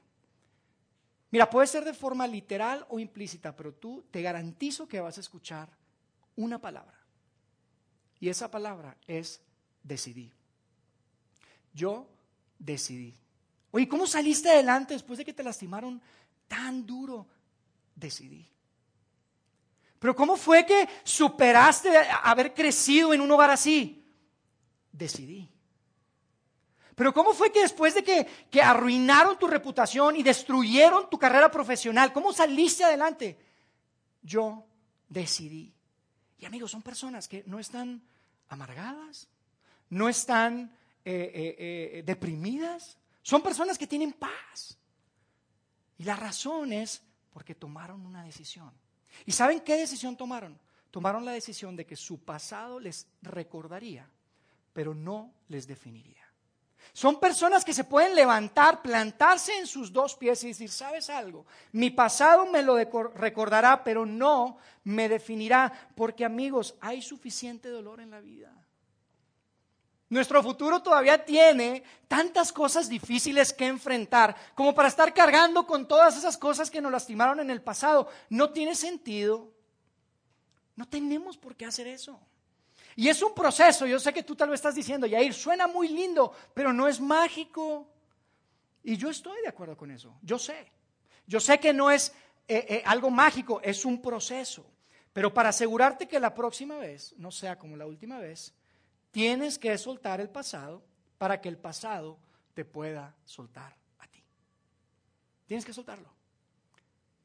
Mira, 1.31 1.49
puede 1.49 1.65
ser 1.65 1.83
de 1.83 1.95
forma 1.95 2.27
literal 2.27 2.85
o 2.89 2.99
implícita, 2.99 3.55
pero 3.55 3.73
tú 3.73 4.05
te 4.11 4.21
garantizo 4.21 4.87
que 4.87 4.99
vas 4.99 5.17
a 5.17 5.21
escuchar 5.21 5.67
una 6.35 6.61
palabra. 6.61 6.95
Y 8.19 8.29
esa 8.29 8.51
palabra 8.51 8.95
es 9.07 9.41
decidí. 9.81 10.31
Yo 11.73 12.07
decidí. 12.59 13.17
Oye, 13.71 13.87
¿cómo 13.87 14.05
saliste 14.05 14.47
adelante 14.47 14.93
después 14.93 15.17
de 15.17 15.25
que 15.25 15.33
te 15.33 15.41
lastimaron 15.41 15.99
tan 16.47 16.85
duro? 16.85 17.25
Decidí. 17.95 18.47
Pero 19.99 20.15
¿cómo 20.15 20.37
fue 20.37 20.65
que 20.65 20.87
superaste 21.03 21.95
haber 22.23 22.53
crecido 22.53 23.13
en 23.13 23.21
un 23.21 23.31
hogar 23.31 23.51
así? 23.51 24.05
Decidí. 24.91 25.51
Pero 26.95 27.13
¿cómo 27.13 27.33
fue 27.33 27.51
que 27.51 27.61
después 27.61 27.95
de 27.95 28.03
que, 28.03 28.61
arruinaron 28.61 29.37
tu 29.37 29.47
reputación 29.47 30.15
y 30.15 30.23
destruyeron 30.23 31.09
tu 31.09 31.17
carrera 31.17 31.49
profesional, 31.51 32.11
¿cómo 32.11 32.33
saliste 32.33 32.83
adelante? 32.83 33.37
Yo 34.21 34.65
decidí. 35.07 35.73
Y 36.37 36.45
amigos, 36.45 36.71
son 36.71 36.81
personas 36.81 37.27
que 37.27 37.43
no 37.45 37.59
están 37.59 38.01
amargadas, 38.49 39.27
no 39.89 40.09
están 40.09 40.75
eh, 41.05 41.31
eh, 41.33 41.55
eh, 41.99 42.03
deprimidas, 42.05 42.97
son 43.21 43.41
personas 43.41 43.77
que 43.77 43.87
tienen 43.87 44.13
paz. 44.13 44.77
Y 45.97 46.03
la 46.03 46.15
razón 46.15 46.73
es 46.73 47.01
porque 47.31 47.55
tomaron 47.55 48.05
una 48.05 48.23
decisión. 48.23 48.73
¿Y 49.25 49.31
saben 49.31 49.61
qué 49.61 49.75
decisión 49.75 50.15
tomaron? 50.15 50.59
Tomaron 50.91 51.25
la 51.25 51.31
decisión 51.31 51.75
de 51.75 51.85
que 51.85 51.95
su 51.95 52.19
pasado 52.19 52.79
les 52.79 53.07
recordaría, 53.21 54.09
pero 54.73 54.93
no 54.93 55.33
les 55.47 55.67
definiría. 55.67 56.19
Son 56.93 57.19
personas 57.19 57.63
que 57.63 57.73
se 57.73 57.83
pueden 57.83 58.15
levantar, 58.15 58.81
plantarse 58.81 59.55
en 59.57 59.67
sus 59.67 59.93
dos 59.93 60.15
pies 60.15 60.43
y 60.43 60.47
decir, 60.47 60.69
¿sabes 60.69 61.09
algo? 61.09 61.45
Mi 61.71 61.91
pasado 61.91 62.45
me 62.47 62.63
lo 62.63 62.75
recordará, 62.77 63.83
pero 63.83 64.05
no 64.05 64.57
me 64.83 65.07
definirá, 65.07 65.71
porque 65.95 66.25
amigos, 66.25 66.75
hay 66.81 67.01
suficiente 67.01 67.69
dolor 67.69 67.99
en 67.99 68.09
la 68.09 68.19
vida. 68.19 68.51
Nuestro 70.09 70.41
futuro 70.41 70.81
todavía 70.81 71.23
tiene 71.23 71.83
tantas 72.07 72.51
cosas 72.51 72.89
difíciles 72.89 73.53
que 73.53 73.67
enfrentar 73.67 74.35
como 74.55 74.73
para 74.73 74.87
estar 74.87 75.13
cargando 75.13 75.67
con 75.67 75.87
todas 75.87 76.17
esas 76.17 76.35
cosas 76.35 76.71
que 76.71 76.81
nos 76.81 76.91
lastimaron 76.91 77.39
en 77.39 77.51
el 77.51 77.61
pasado. 77.61 78.09
No 78.29 78.49
tiene 78.49 78.73
sentido. 78.73 79.51
No 80.75 80.87
tenemos 80.87 81.37
por 81.37 81.55
qué 81.55 81.65
hacer 81.65 81.85
eso. 81.87 82.19
Y 82.95 83.07
es 83.07 83.21
un 83.21 83.33
proceso, 83.33 83.85
yo 83.85 83.99
sé 83.99 84.11
que 84.11 84.23
tú 84.23 84.35
tal 84.35 84.49
vez 84.49 84.57
estás 84.57 84.75
diciendo, 84.75 85.05
Yair, 85.05 85.33
suena 85.33 85.67
muy 85.67 85.87
lindo, 85.87 86.33
pero 86.53 86.73
no 86.73 86.87
es 86.87 86.99
mágico. 86.99 87.87
Y 88.83 88.97
yo 88.97 89.09
estoy 89.09 89.41
de 89.41 89.47
acuerdo 89.47 89.77
con 89.77 89.91
eso, 89.91 90.17
yo 90.21 90.39
sé. 90.39 90.71
Yo 91.27 91.39
sé 91.39 91.59
que 91.59 91.71
no 91.71 91.91
es 91.91 92.13
eh, 92.47 92.65
eh, 92.67 92.83
algo 92.85 93.09
mágico, 93.09 93.61
es 93.63 93.85
un 93.85 94.01
proceso. 94.01 94.65
Pero 95.13 95.33
para 95.33 95.49
asegurarte 95.49 96.07
que 96.07 96.19
la 96.19 96.33
próxima 96.33 96.77
vez 96.77 97.13
no 97.17 97.31
sea 97.31 97.57
como 97.57 97.77
la 97.77 97.85
última 97.85 98.19
vez, 98.19 98.53
tienes 99.11 99.57
que 99.57 99.77
soltar 99.77 100.21
el 100.21 100.29
pasado 100.29 100.83
para 101.17 101.41
que 101.41 101.49
el 101.49 101.57
pasado 101.57 102.17
te 102.53 102.65
pueda 102.65 103.15
soltar 103.23 103.75
a 103.99 104.07
ti. 104.07 104.23
Tienes 105.45 105.65
que 105.65 105.73
soltarlo. 105.73 106.09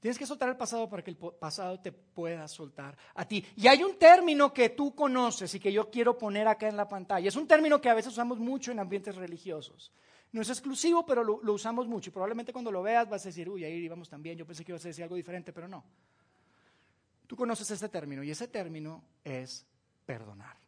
Tienes 0.05 0.19
que 0.19 0.27
soltar 0.27 0.51
el 0.51 0.57
pasado 0.57 0.87
para 0.87 1.03
que 1.03 1.11
el 1.11 1.17
pasado 1.17 1.81
te 1.81 1.91
pueda 1.91 2.47
soltar 2.47 2.95
a 3.15 3.27
ti. 3.27 3.43
Y 3.57 3.69
hay 3.69 3.83
un 3.83 3.97
término 3.99 4.53
que 4.53 4.69
tú 4.69 4.95
conoces 4.95 5.55
y 5.55 5.59
que 5.59 5.73
yo 5.73 5.91
quiero 5.91 6.19
poner 6.19 6.47
acá 6.47 6.69
en 6.69 6.77
la 6.77 6.87
pantalla. 6.87 7.27
Es 7.27 7.37
un 7.37 7.47
término 7.47 7.81
que 7.81 7.89
a 7.89 7.95
veces 7.95 8.13
usamos 8.13 8.39
mucho 8.39 8.71
en 8.71 8.81
ambientes 8.81 9.17
religiosos. 9.17 9.91
No 10.31 10.43
es 10.43 10.51
exclusivo, 10.51 11.07
pero 11.07 11.25
lo, 11.25 11.53
usamos 11.55 11.87
mucho. 11.87 12.11
Y 12.11 12.13
probablemente 12.13 12.53
cuando 12.53 12.71
lo 12.71 12.83
veas 12.83 13.09
vas 13.09 13.25
a 13.25 13.31
decir, 13.31 13.49
uy, 13.49 13.65
ahí 13.65 13.77
íbamos 13.77 14.11
también. 14.11 14.37
Yo 14.37 14.45
pensé 14.45 14.63
que 14.63 14.73
ibas 14.73 14.85
a 14.85 14.89
decir 14.89 15.05
algo 15.05 15.17
diferente, 15.17 15.55
pero 15.55 15.69
no. 15.69 15.83
Tú 17.27 17.35
conoces 17.35 17.71
este 17.71 17.89
término 17.89 18.23
y 18.23 18.31
ese 18.31 18.49
término 18.49 19.03
es 19.25 19.65
perdonar. 20.05 20.64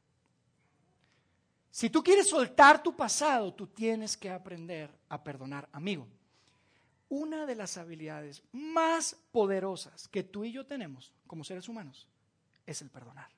Si 1.76 1.90
tú 1.90 2.02
quieres 2.02 2.30
soltar 2.30 2.82
tu 2.82 2.96
pasado, 2.96 3.52
tú 3.52 3.66
tienes 3.66 4.16
que 4.16 4.30
aprender 4.30 4.90
a 5.10 5.22
perdonar, 5.22 5.68
amigo 5.72 6.06
una 7.08 7.44
de 7.44 7.54
las 7.54 7.76
habilidades 7.76 8.42
más 8.50 9.14
poderosas 9.30 10.08
que 10.08 10.22
tú 10.22 10.44
y 10.44 10.52
yo 10.52 10.64
tenemos 10.66 11.12
como 11.26 11.44
seres 11.44 11.68
humanos 11.68 12.08
es 12.66 12.80
el 12.80 12.88
perdonar. 12.88 13.28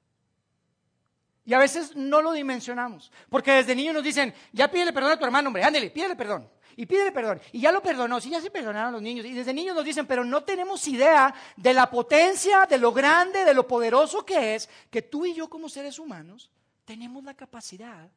Y 1.45 1.53
a 1.53 1.59
veces 1.59 1.97
no 1.97 2.23
lo 2.23 2.33
dimensionamos, 2.33 3.11
porque 3.29 3.51
desde 3.51 3.75
niños 3.75 3.95
nos 3.95 4.05
dicen, 4.05 4.33
ya 4.53 4.71
pídele 4.71 4.93
perdón 4.93 5.13
a 5.13 5.19
tu 5.19 5.25
hermano, 5.25 5.49
hombre, 5.49 5.65
ándele, 5.65 5.91
pídele 5.91 6.15
perdón. 6.15 6.49
Y 6.77 6.87
pídele 6.87 7.11
perdón. 7.11 7.41
Y 7.53 7.61
ya 7.61 7.73
lo 7.73 7.83
perdonó, 7.83 8.21
si 8.21 8.31
ya 8.31 8.41
se 8.41 8.53
perdonaron 8.53 8.93
los 8.93 9.03
niños. 9.03 9.27
Y 9.27 9.33
desde 9.33 9.53
niños 9.53 9.75
nos 9.75 9.85
dicen, 9.85 10.07
pero 10.07 10.25
no 10.25 10.45
tenemos 10.45 10.87
idea 10.87 11.35
de 11.57 11.75
la 11.75 11.91
potencia, 11.91 12.67
de 12.67 12.79
lo 12.79 12.93
grande, 12.93 13.45
de 13.45 13.55
lo 13.55 13.67
poderoso 13.67 14.25
que 14.25 14.55
es 14.55 14.69
que 14.91 15.03
tú 15.03 15.27
y 15.27 15.35
yo 15.35 15.51
como 15.51 15.69
seres 15.69 15.99
humanos 15.99 16.51
tenemos 16.85 17.25
la 17.25 17.35
capacidad 17.35 18.09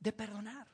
de 0.00 0.12
perdonar. 0.12 0.66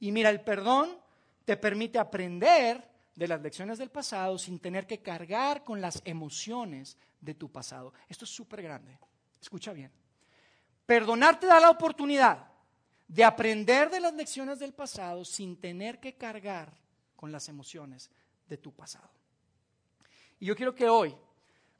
Y 0.00 0.12
mira, 0.12 0.30
el 0.30 0.40
perdón 0.40 0.98
te 1.44 1.56
permite 1.56 1.98
aprender 1.98 2.88
de 3.14 3.28
las 3.28 3.40
lecciones 3.40 3.78
del 3.78 3.90
pasado 3.90 4.38
sin 4.38 4.58
tener 4.60 4.86
que 4.86 5.02
cargar 5.02 5.64
con 5.64 5.80
las 5.80 6.00
emociones 6.04 6.96
de 7.20 7.34
tu 7.34 7.50
pasado. 7.50 7.92
Esto 8.08 8.24
es 8.24 8.30
súper 8.30 8.62
grande. 8.62 8.98
Escucha 9.40 9.72
bien. 9.72 9.90
Perdonar 10.86 11.38
te 11.40 11.46
da 11.46 11.60
la 11.60 11.70
oportunidad 11.70 12.46
de 13.08 13.24
aprender 13.24 13.90
de 13.90 14.00
las 14.00 14.14
lecciones 14.14 14.58
del 14.58 14.72
pasado 14.72 15.24
sin 15.24 15.56
tener 15.60 15.98
que 15.98 16.14
cargar 16.14 16.72
con 17.16 17.32
las 17.32 17.48
emociones 17.48 18.10
de 18.46 18.58
tu 18.58 18.72
pasado. 18.72 19.10
Y 20.38 20.46
yo 20.46 20.54
quiero 20.54 20.74
que 20.74 20.88
hoy 20.88 21.16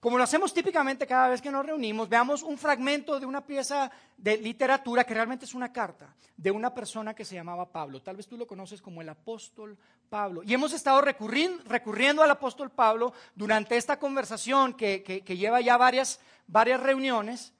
como 0.00 0.17
lo 0.17 0.23
hacemos 0.23 0.55
típicamente 0.55 1.09
cada 1.09 1.28
vez 1.28 1.43
que 1.43 1.50
nos 1.50 1.67
reunimos, 1.67 2.09
veamos 2.09 2.45
un 2.45 2.57
fragmento 2.57 3.19
de 3.19 3.26
una 3.26 3.45
pieza 3.45 3.90
de 4.17 4.37
literatura 4.37 5.02
que 5.02 5.14
realmente 5.14 5.45
es 5.45 5.55
una 5.55 5.73
carta 5.73 6.14
de 6.37 6.52
una 6.52 6.73
persona 6.73 7.14
que 7.14 7.25
se 7.25 7.35
llamaba 7.35 7.73
Pablo. 7.73 8.00
Tal 8.00 8.17
vez 8.17 8.28
tú 8.28 8.37
lo 8.37 8.47
conoces 8.47 8.81
como 8.81 9.02
el 9.02 9.09
apóstol 9.09 9.76
Pablo. 10.09 10.43
Y 10.45 10.55
hemos 10.55 10.73
estado 10.73 11.00
recurriendo, 11.00 12.23
al 12.23 12.31
apóstol 12.31 12.71
Pablo 12.71 13.12
durante 13.35 13.76
esta 13.76 13.99
conversación 13.99 14.75
que, 14.75 15.25
lleva 15.26 15.61
ya 15.61 15.76
varias, 15.76 16.21
varias 16.47 16.81
reuniones, 16.81 17.52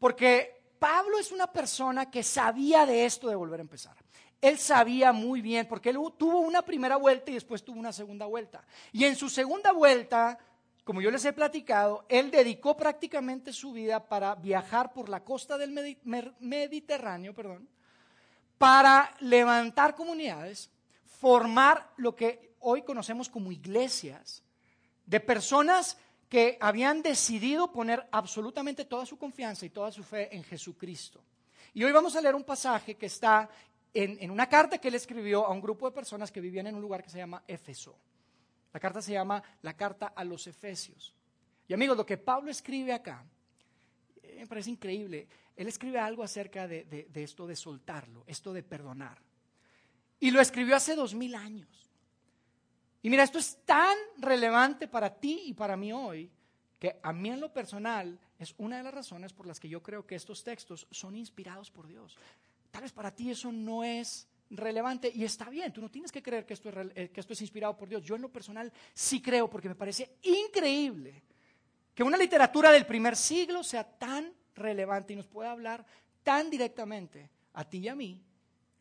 porque 0.00 0.74
Pablo 0.80 1.20
es 1.20 1.30
una 1.30 1.46
persona 1.46 2.10
que 2.10 2.24
sabía 2.24 2.86
de 2.86 3.04
esto 3.04 3.28
de 3.28 3.36
volver 3.36 3.60
a 3.60 3.62
empezar. 3.62 3.96
Él 4.40 4.58
sabía 4.58 5.12
muy 5.12 5.40
bien, 5.40 5.68
porque 5.68 5.90
él 5.90 5.98
tuvo 6.18 6.40
una 6.40 6.62
primera 6.62 6.96
vuelta 6.96 7.30
y 7.30 7.34
después 7.34 7.64
tuvo 7.64 7.78
una 7.78 7.92
segunda 7.92 8.26
vuelta. 8.26 8.64
Y 8.92 9.04
en 9.04 9.14
su 9.14 9.30
segunda 9.30 9.70
vuelta 9.70 10.38
como 10.84 11.00
yo 11.00 11.10
les 11.10 11.24
he 11.24 11.32
platicado, 11.32 12.04
él 12.10 12.30
dedicó 12.30 12.76
prácticamente 12.76 13.54
su 13.54 13.72
vida 13.72 14.06
para 14.06 14.34
viajar 14.34 14.92
por 14.92 15.08
la 15.08 15.24
costa 15.24 15.56
del 15.56 15.72
Mediterráneo, 16.40 17.34
perdón, 17.34 17.66
para 18.58 19.14
levantar 19.20 19.94
comunidades, 19.94 20.70
formar 21.04 21.90
lo 21.96 22.14
que 22.14 22.54
hoy 22.60 22.82
conocemos 22.82 23.30
como 23.30 23.50
iglesias, 23.50 24.42
de 25.06 25.20
personas 25.20 25.96
que 26.28 26.58
habían 26.60 27.02
decidido 27.02 27.72
poner 27.72 28.06
absolutamente 28.10 28.84
toda 28.84 29.06
su 29.06 29.18
confianza 29.18 29.64
y 29.64 29.70
toda 29.70 29.90
su 29.90 30.02
fe 30.02 30.34
en 30.34 30.44
Jesucristo. 30.44 31.22
Y 31.72 31.82
hoy 31.82 31.92
vamos 31.92 32.14
a 32.14 32.20
leer 32.20 32.34
un 32.34 32.44
pasaje 32.44 32.94
que 32.96 33.06
está 33.06 33.48
en, 33.92 34.18
en 34.20 34.30
una 34.30 34.48
carta 34.48 34.78
que 34.78 34.88
él 34.88 34.94
escribió 34.94 35.46
a 35.46 35.50
un 35.50 35.60
grupo 35.60 35.88
de 35.88 35.94
personas 35.94 36.30
que 36.30 36.40
vivían 36.40 36.66
en 36.66 36.74
un 36.74 36.82
lugar 36.82 37.02
que 37.02 37.10
se 37.10 37.18
llama 37.18 37.42
Éfeso. 37.46 37.96
La 38.74 38.80
carta 38.80 39.00
se 39.00 39.12
llama 39.12 39.40
la 39.62 39.76
carta 39.76 40.08
a 40.08 40.24
los 40.24 40.48
Efesios. 40.48 41.14
Y 41.68 41.72
amigos, 41.72 41.96
lo 41.96 42.04
que 42.04 42.18
Pablo 42.18 42.50
escribe 42.50 42.92
acá, 42.92 43.24
eh, 44.20 44.38
me 44.40 44.46
parece 44.48 44.70
increíble. 44.70 45.28
Él 45.54 45.68
escribe 45.68 46.00
algo 46.00 46.24
acerca 46.24 46.66
de, 46.66 47.08
esto 47.14 47.46
de 47.46 47.54
soltarlo, 47.54 48.24
esto 48.26 48.52
de 48.52 48.64
perdonar. 48.64 49.22
Y 50.18 50.32
lo 50.32 50.40
escribió 50.40 50.74
hace 50.74 50.96
dos 50.96 51.14
mil 51.14 51.36
años. 51.36 51.88
Y 53.00 53.10
mira, 53.10 53.22
esto 53.22 53.38
es 53.38 53.58
tan 53.64 53.96
relevante 54.18 54.88
para 54.88 55.08
ti 55.08 55.42
y 55.46 55.54
para 55.54 55.76
mí 55.76 55.92
hoy, 55.92 56.28
que 56.80 56.98
a 57.00 57.12
mí 57.12 57.30
en 57.30 57.40
lo 57.40 57.52
personal 57.52 58.18
es 58.40 58.56
una 58.58 58.78
de 58.78 58.82
las 58.82 58.94
razones 58.94 59.32
por 59.32 59.46
las 59.46 59.60
que 59.60 59.68
yo 59.68 59.84
creo 59.84 60.04
que 60.04 60.16
estos 60.16 60.42
textos 60.42 60.88
son 60.90 61.14
inspirados 61.14 61.70
por 61.70 61.86
Dios. 61.86 62.18
Tal 62.72 62.82
vez 62.82 62.92
para 62.92 63.14
ti 63.14 63.30
eso 63.30 63.52
no 63.52 63.84
es 63.84 64.26
relevante 64.56 65.10
y 65.14 65.24
está 65.24 65.48
bien, 65.50 65.72
tú 65.72 65.80
no 65.80 65.90
tienes 65.90 66.12
que 66.12 66.22
creer 66.22 66.44
que 66.46 66.54
esto, 66.54 66.68
es, 66.68 66.76
eh, 66.94 67.10
que 67.10 67.20
esto 67.20 67.32
es 67.32 67.40
inspirado 67.40 67.76
por 67.76 67.88
Dios. 67.88 68.02
Yo 68.02 68.16
en 68.16 68.22
lo 68.22 68.30
personal 68.30 68.72
sí 68.92 69.20
creo 69.20 69.48
porque 69.48 69.68
me 69.68 69.74
parece 69.74 70.16
increíble 70.22 71.22
que 71.94 72.02
una 72.02 72.16
literatura 72.16 72.72
del 72.72 72.86
primer 72.86 73.16
siglo 73.16 73.62
sea 73.62 73.84
tan 73.84 74.32
relevante 74.54 75.12
y 75.12 75.16
nos 75.16 75.26
pueda 75.26 75.52
hablar 75.52 75.84
tan 76.22 76.50
directamente 76.50 77.30
a 77.54 77.68
ti 77.68 77.78
y 77.78 77.88
a 77.88 77.94
mí 77.94 78.22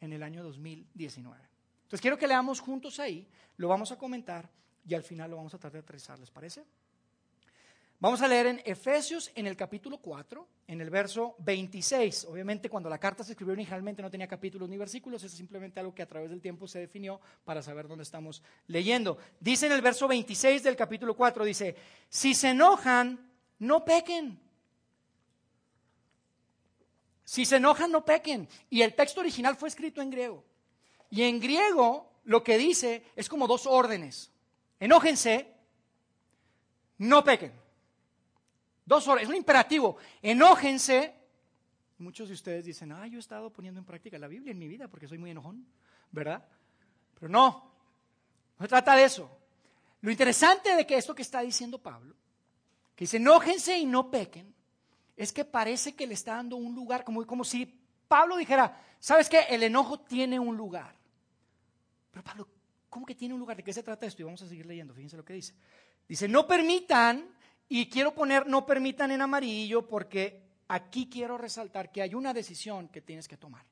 en 0.01 0.13
el 0.13 0.23
año 0.23 0.43
2019. 0.43 1.41
Entonces 1.83 2.01
quiero 2.01 2.17
que 2.17 2.27
leamos 2.27 2.59
juntos 2.59 2.99
ahí, 2.99 3.27
lo 3.57 3.67
vamos 3.67 3.91
a 3.91 3.97
comentar 3.97 4.49
y 4.85 4.93
al 4.93 5.03
final 5.03 5.31
lo 5.31 5.37
vamos 5.37 5.53
a 5.53 5.57
tratar 5.57 5.73
de 5.73 5.79
aterrizar, 5.79 6.19
¿les 6.19 6.31
parece? 6.31 6.65
Vamos 8.03 8.21
a 8.21 8.27
leer 8.27 8.47
en 8.47 8.61
Efesios 8.65 9.31
en 9.33 9.47
el 9.47 9.55
capítulo 9.55 9.97
4, 9.97 10.45
en 10.67 10.81
el 10.81 10.89
verso 10.89 11.37
26. 11.39 12.25
Obviamente 12.25 12.67
cuando 12.67 12.89
la 12.89 12.97
carta 12.97 13.23
se 13.23 13.31
escribió 13.31 13.53
originalmente 13.53 14.01
no 14.01 14.11
tenía 14.11 14.27
capítulos 14.27 14.67
ni 14.67 14.75
versículos, 14.75 15.23
es 15.23 15.31
simplemente 15.31 15.79
algo 15.79 15.95
que 15.95 16.01
a 16.01 16.05
través 16.05 16.29
del 16.29 16.41
tiempo 16.41 16.67
se 16.67 16.79
definió 16.79 17.21
para 17.45 17.61
saber 17.61 17.87
dónde 17.87 18.03
estamos 18.03 18.43
leyendo. 18.67 19.17
Dice 19.39 19.67
en 19.67 19.71
el 19.71 19.81
verso 19.81 20.09
26 20.09 20.63
del 20.63 20.75
capítulo 20.75 21.15
4, 21.15 21.45
dice, 21.45 21.77
si 22.09 22.33
se 22.33 22.49
enojan, 22.49 23.25
no 23.59 23.85
pequen. 23.85 24.37
Si 27.23 27.45
se 27.45 27.55
enojan, 27.55 27.89
no 27.89 28.03
pequen. 28.03 28.49
Y 28.69 28.81
el 28.81 28.95
texto 28.95 29.21
original 29.21 29.55
fue 29.55 29.69
escrito 29.69 30.01
en 30.01 30.09
griego. 30.09 30.43
Y 31.09 31.23
en 31.23 31.39
griego 31.39 32.11
lo 32.25 32.43
que 32.43 32.57
dice 32.57 33.05
es 33.15 33.29
como 33.29 33.47
dos 33.47 33.65
órdenes. 33.65 34.29
Enójense, 34.81 35.47
no 36.97 37.23
pequen. 37.23 37.62
Dos 38.85 39.07
horas, 39.07 39.23
es 39.23 39.29
un 39.29 39.35
imperativo. 39.35 39.97
Enójense. 40.21 41.13
Muchos 41.99 42.27
de 42.27 42.33
ustedes 42.33 42.65
dicen, 42.65 42.91
ah, 42.91 43.07
yo 43.07 43.17
he 43.17 43.19
estado 43.19 43.51
poniendo 43.51 43.79
en 43.79 43.85
práctica 43.85 44.17
la 44.17 44.27
Biblia 44.27 44.51
en 44.51 44.59
mi 44.59 44.67
vida 44.67 44.87
porque 44.87 45.07
soy 45.07 45.17
muy 45.17 45.31
enojón, 45.31 45.65
¿verdad? 46.11 46.43
Pero 47.15 47.29
no, 47.29 47.71
no 48.59 48.67
trata 48.67 48.95
de 48.95 49.05
eso. 49.05 49.29
Lo 50.01 50.11
interesante 50.11 50.75
de 50.75 50.85
que 50.85 50.97
esto 50.97 51.15
que 51.15 51.21
está 51.21 51.39
diciendo 51.41 51.77
Pablo, 51.77 52.13
que 52.95 53.05
dice, 53.05 53.17
enójense 53.17 53.77
y 53.77 53.85
no 53.85 54.11
pequen, 54.11 54.53
es 55.15 55.31
que 55.31 55.45
parece 55.45 55.95
que 55.95 56.07
le 56.07 56.13
está 56.13 56.35
dando 56.35 56.57
un 56.57 56.75
lugar, 56.75 57.03
como, 57.03 57.25
como 57.25 57.43
si 57.43 57.65
Pablo 58.07 58.35
dijera, 58.35 58.81
¿sabes 58.99 59.29
qué? 59.29 59.45
El 59.49 59.63
enojo 59.63 60.01
tiene 60.01 60.39
un 60.39 60.57
lugar. 60.57 60.95
Pero 62.11 62.23
Pablo, 62.23 62.47
¿cómo 62.89 63.05
que 63.05 63.15
tiene 63.15 63.33
un 63.33 63.39
lugar? 63.39 63.55
¿De 63.57 63.63
qué 63.63 63.71
se 63.71 63.83
trata 63.83 64.05
esto? 64.05 64.21
Y 64.21 64.25
vamos 64.25 64.41
a 64.41 64.47
seguir 64.47 64.65
leyendo, 64.65 64.93
fíjense 64.93 65.17
lo 65.17 65.23
que 65.23 65.33
dice. 65.33 65.53
Dice, 66.07 66.27
no 66.27 66.45
permitan 66.45 67.27
y 67.69 67.89
quiero 67.89 68.13
poner 68.13 68.47
no 68.47 68.65
permitan 68.65 69.11
en 69.11 69.21
amarillo 69.21 69.87
porque 69.87 70.41
aquí 70.67 71.09
quiero 71.09 71.37
resaltar 71.37 71.91
que 71.91 72.01
hay 72.01 72.15
una 72.15 72.33
decisión 72.33 72.89
que 72.89 73.01
tienes 73.01 73.27
que 73.27 73.37
tomar. 73.37 73.65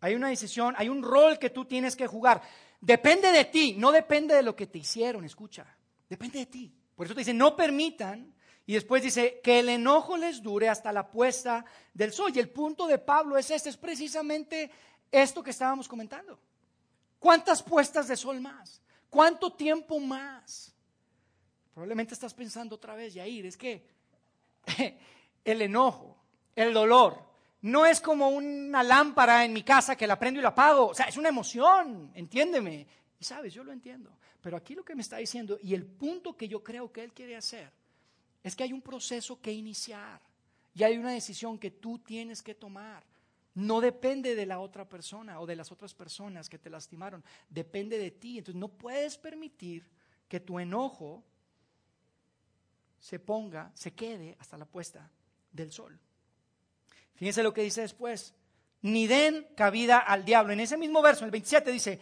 Hay 0.00 0.14
una 0.14 0.28
decisión, 0.28 0.74
hay 0.78 0.88
un 0.88 1.02
rol 1.02 1.38
que 1.38 1.50
tú 1.50 1.64
tienes 1.64 1.94
que 1.94 2.06
jugar. 2.06 2.42
Depende 2.80 3.30
de 3.32 3.44
ti, 3.44 3.74
no 3.76 3.92
depende 3.92 4.34
de 4.34 4.42
lo 4.42 4.56
que 4.56 4.66
te 4.66 4.78
hicieron, 4.78 5.24
escucha. 5.24 5.66
Depende 6.08 6.38
de 6.38 6.46
ti. 6.46 6.74
Por 6.96 7.06
eso 7.06 7.14
te 7.14 7.20
dice, 7.20 7.34
no 7.34 7.54
permitan. 7.54 8.34
Y 8.66 8.74
después 8.74 9.02
dice, 9.02 9.40
que 9.42 9.58
el 9.58 9.68
enojo 9.68 10.16
les 10.16 10.42
dure 10.42 10.68
hasta 10.68 10.92
la 10.92 11.10
puesta 11.10 11.64
del 11.92 12.12
sol. 12.12 12.32
Y 12.34 12.38
el 12.38 12.48
punto 12.48 12.86
de 12.86 12.98
Pablo 12.98 13.36
es 13.36 13.50
este, 13.50 13.68
es 13.68 13.76
precisamente 13.76 14.70
esto 15.10 15.42
que 15.42 15.50
estábamos 15.50 15.88
comentando. 15.88 16.38
¿Cuántas 17.18 17.62
puestas 17.62 18.08
de 18.08 18.16
sol 18.16 18.40
más? 18.40 18.80
¿Cuánto 19.10 19.52
tiempo 19.52 19.98
más? 19.98 20.74
Probablemente 21.80 22.12
estás 22.12 22.34
pensando 22.34 22.74
otra 22.74 22.94
vez, 22.94 23.14
Yair, 23.14 23.46
es 23.46 23.56
que 23.56 23.82
el 25.46 25.62
enojo, 25.62 26.14
el 26.54 26.74
dolor, 26.74 27.18
no 27.62 27.86
es 27.86 28.02
como 28.02 28.28
una 28.28 28.82
lámpara 28.82 29.46
en 29.46 29.54
mi 29.54 29.62
casa 29.62 29.96
que 29.96 30.06
la 30.06 30.18
prendo 30.18 30.40
y 30.40 30.42
la 30.42 30.50
apago. 30.50 30.88
O 30.88 30.94
sea, 30.94 31.06
es 31.06 31.16
una 31.16 31.30
emoción, 31.30 32.10
entiéndeme. 32.14 32.86
Y 33.18 33.24
sabes, 33.24 33.54
yo 33.54 33.64
lo 33.64 33.72
entiendo. 33.72 34.12
Pero 34.42 34.58
aquí 34.58 34.74
lo 34.74 34.84
que 34.84 34.94
me 34.94 35.00
está 35.00 35.16
diciendo, 35.16 35.58
y 35.62 35.72
el 35.72 35.86
punto 35.86 36.36
que 36.36 36.48
yo 36.48 36.62
creo 36.62 36.92
que 36.92 37.02
él 37.02 37.14
quiere 37.14 37.34
hacer, 37.34 37.72
es 38.42 38.54
que 38.54 38.64
hay 38.64 38.74
un 38.74 38.82
proceso 38.82 39.40
que 39.40 39.50
iniciar. 39.50 40.20
Y 40.74 40.82
hay 40.82 40.98
una 40.98 41.12
decisión 41.12 41.58
que 41.58 41.70
tú 41.70 41.98
tienes 42.00 42.42
que 42.42 42.54
tomar. 42.54 43.02
No 43.54 43.80
depende 43.80 44.34
de 44.34 44.44
la 44.44 44.60
otra 44.60 44.86
persona 44.86 45.40
o 45.40 45.46
de 45.46 45.56
las 45.56 45.72
otras 45.72 45.94
personas 45.94 46.50
que 46.50 46.58
te 46.58 46.68
lastimaron. 46.68 47.24
Depende 47.48 47.96
de 47.96 48.10
ti. 48.10 48.36
Entonces 48.36 48.60
no 48.60 48.68
puedes 48.68 49.16
permitir 49.16 49.88
que 50.28 50.40
tu 50.40 50.60
enojo 50.60 51.24
se 53.00 53.18
ponga, 53.18 53.72
se 53.74 53.92
quede 53.92 54.36
hasta 54.38 54.56
la 54.56 54.66
puesta 54.66 55.10
del 55.50 55.72
sol. 55.72 55.98
Fíjense 57.14 57.42
lo 57.42 57.52
que 57.52 57.62
dice 57.62 57.80
después. 57.80 58.34
Ni 58.82 59.06
den 59.06 59.46
cabida 59.56 59.98
al 59.98 60.24
diablo. 60.24 60.52
En 60.52 60.60
ese 60.60 60.76
mismo 60.76 61.02
verso, 61.02 61.20
en 61.20 61.26
el 61.26 61.32
27, 61.32 61.70
dice, 61.70 62.00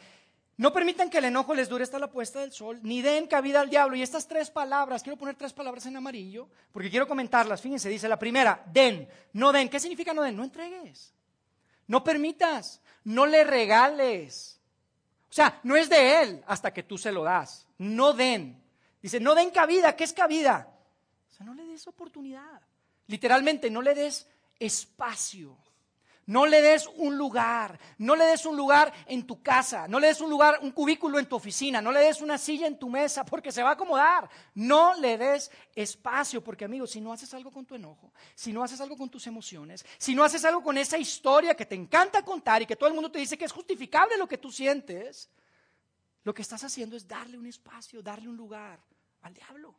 no 0.58 0.72
permitan 0.72 1.08
que 1.10 1.18
el 1.18 1.24
enojo 1.24 1.54
les 1.54 1.68
dure 1.68 1.84
hasta 1.84 1.98
la 1.98 2.10
puesta 2.10 2.40
del 2.40 2.52
sol, 2.52 2.80
ni 2.82 3.00
den 3.02 3.26
cabida 3.26 3.60
al 3.60 3.70
diablo. 3.70 3.96
Y 3.96 4.02
estas 4.02 4.26
tres 4.28 4.50
palabras, 4.50 5.02
quiero 5.02 5.16
poner 5.16 5.36
tres 5.36 5.52
palabras 5.52 5.86
en 5.86 5.96
amarillo, 5.96 6.48
porque 6.72 6.90
quiero 6.90 7.08
comentarlas. 7.08 7.60
Fíjense, 7.60 7.88
dice 7.88 8.08
la 8.08 8.18
primera, 8.18 8.62
den, 8.72 9.08
no 9.32 9.52
den. 9.52 9.68
¿Qué 9.68 9.80
significa 9.80 10.12
no 10.12 10.22
den? 10.22 10.36
No 10.36 10.44
entregues. 10.44 11.14
No 11.86 12.04
permitas, 12.04 12.80
no 13.04 13.26
le 13.26 13.44
regales. 13.44 14.60
O 15.30 15.32
sea, 15.32 15.60
no 15.62 15.76
es 15.76 15.88
de 15.88 16.22
él 16.22 16.44
hasta 16.46 16.72
que 16.72 16.82
tú 16.82 16.98
se 16.98 17.12
lo 17.12 17.24
das. 17.24 17.66
No 17.78 18.12
den. 18.12 18.62
Dice, 19.02 19.20
no 19.20 19.34
den 19.34 19.50
cabida. 19.50 19.96
¿Qué 19.96 20.04
es 20.04 20.12
cabida? 20.12 20.68
No 21.44 21.54
le 21.54 21.64
des 21.66 21.86
oportunidad. 21.86 22.60
Literalmente, 23.06 23.70
no 23.70 23.82
le 23.82 23.94
des 23.94 24.26
espacio. 24.58 25.56
No 26.28 26.44
le 26.44 26.60
des 26.60 26.86
un 26.98 27.16
lugar, 27.16 27.80
no 27.96 28.14
le 28.14 28.26
des 28.26 28.44
un 28.44 28.54
lugar 28.54 28.92
en 29.06 29.26
tu 29.26 29.42
casa, 29.42 29.88
no 29.88 29.98
le 29.98 30.08
des 30.08 30.20
un 30.20 30.28
lugar, 30.28 30.58
un 30.60 30.72
cubículo 30.72 31.18
en 31.18 31.24
tu 31.24 31.36
oficina, 31.36 31.80
no 31.80 31.90
le 31.90 32.00
des 32.00 32.20
una 32.20 32.36
silla 32.36 32.66
en 32.66 32.78
tu 32.78 32.90
mesa 32.90 33.24
porque 33.24 33.50
se 33.50 33.62
va 33.62 33.70
a 33.70 33.72
acomodar. 33.72 34.28
No 34.54 34.94
le 35.00 35.16
des 35.16 35.50
espacio 35.74 36.44
porque 36.44 36.66
amigos, 36.66 36.90
si 36.90 37.00
no 37.00 37.14
haces 37.14 37.32
algo 37.32 37.50
con 37.50 37.64
tu 37.64 37.74
enojo, 37.74 38.12
si 38.34 38.52
no 38.52 38.62
haces 38.62 38.78
algo 38.82 38.94
con 38.94 39.08
tus 39.08 39.26
emociones, 39.26 39.86
si 39.96 40.14
no 40.14 40.22
haces 40.22 40.44
algo 40.44 40.62
con 40.62 40.76
esa 40.76 40.98
historia 40.98 41.54
que 41.54 41.64
te 41.64 41.76
encanta 41.76 42.22
contar 42.22 42.60
y 42.60 42.66
que 42.66 42.76
todo 42.76 42.90
el 42.90 42.94
mundo 42.94 43.10
te 43.10 43.20
dice 43.20 43.38
que 43.38 43.46
es 43.46 43.52
justificable 43.52 44.18
lo 44.18 44.28
que 44.28 44.36
tú 44.36 44.52
sientes, 44.52 45.30
lo 46.24 46.34
que 46.34 46.42
estás 46.42 46.62
haciendo 46.62 46.94
es 46.94 47.08
darle 47.08 47.38
un 47.38 47.46
espacio, 47.46 48.02
darle 48.02 48.28
un 48.28 48.36
lugar 48.36 48.78
al 49.22 49.32
diablo. 49.32 49.74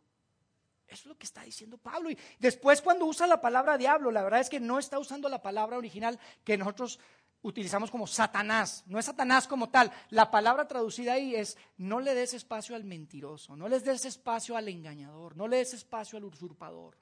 Eso 0.89 1.03
es 1.03 1.05
lo 1.05 1.17
que 1.17 1.25
está 1.25 1.43
diciendo 1.43 1.77
Pablo. 1.77 2.09
Y 2.09 2.17
después 2.39 2.81
cuando 2.81 3.05
usa 3.05 3.27
la 3.27 3.39
palabra 3.39 3.77
diablo, 3.77 4.11
la 4.11 4.23
verdad 4.23 4.39
es 4.39 4.49
que 4.49 4.59
no 4.59 4.79
está 4.79 4.97
usando 4.99 5.29
la 5.29 5.41
palabra 5.41 5.77
original 5.77 6.19
que 6.43 6.57
nosotros 6.57 6.99
utilizamos 7.41 7.91
como 7.91 8.07
Satanás. 8.07 8.83
No 8.87 8.99
es 8.99 9.05
Satanás 9.05 9.47
como 9.47 9.69
tal. 9.69 9.91
La 10.09 10.31
palabra 10.31 10.67
traducida 10.67 11.13
ahí 11.13 11.35
es 11.35 11.57
no 11.77 11.99
le 11.99 12.15
des 12.15 12.33
espacio 12.33 12.75
al 12.75 12.83
mentiroso, 12.83 13.55
no 13.55 13.67
le 13.67 13.79
des 13.79 14.05
espacio 14.05 14.57
al 14.57 14.67
engañador, 14.67 15.35
no 15.37 15.47
le 15.47 15.57
des 15.57 15.73
espacio 15.73 16.17
al 16.17 16.25
usurpador. 16.25 16.97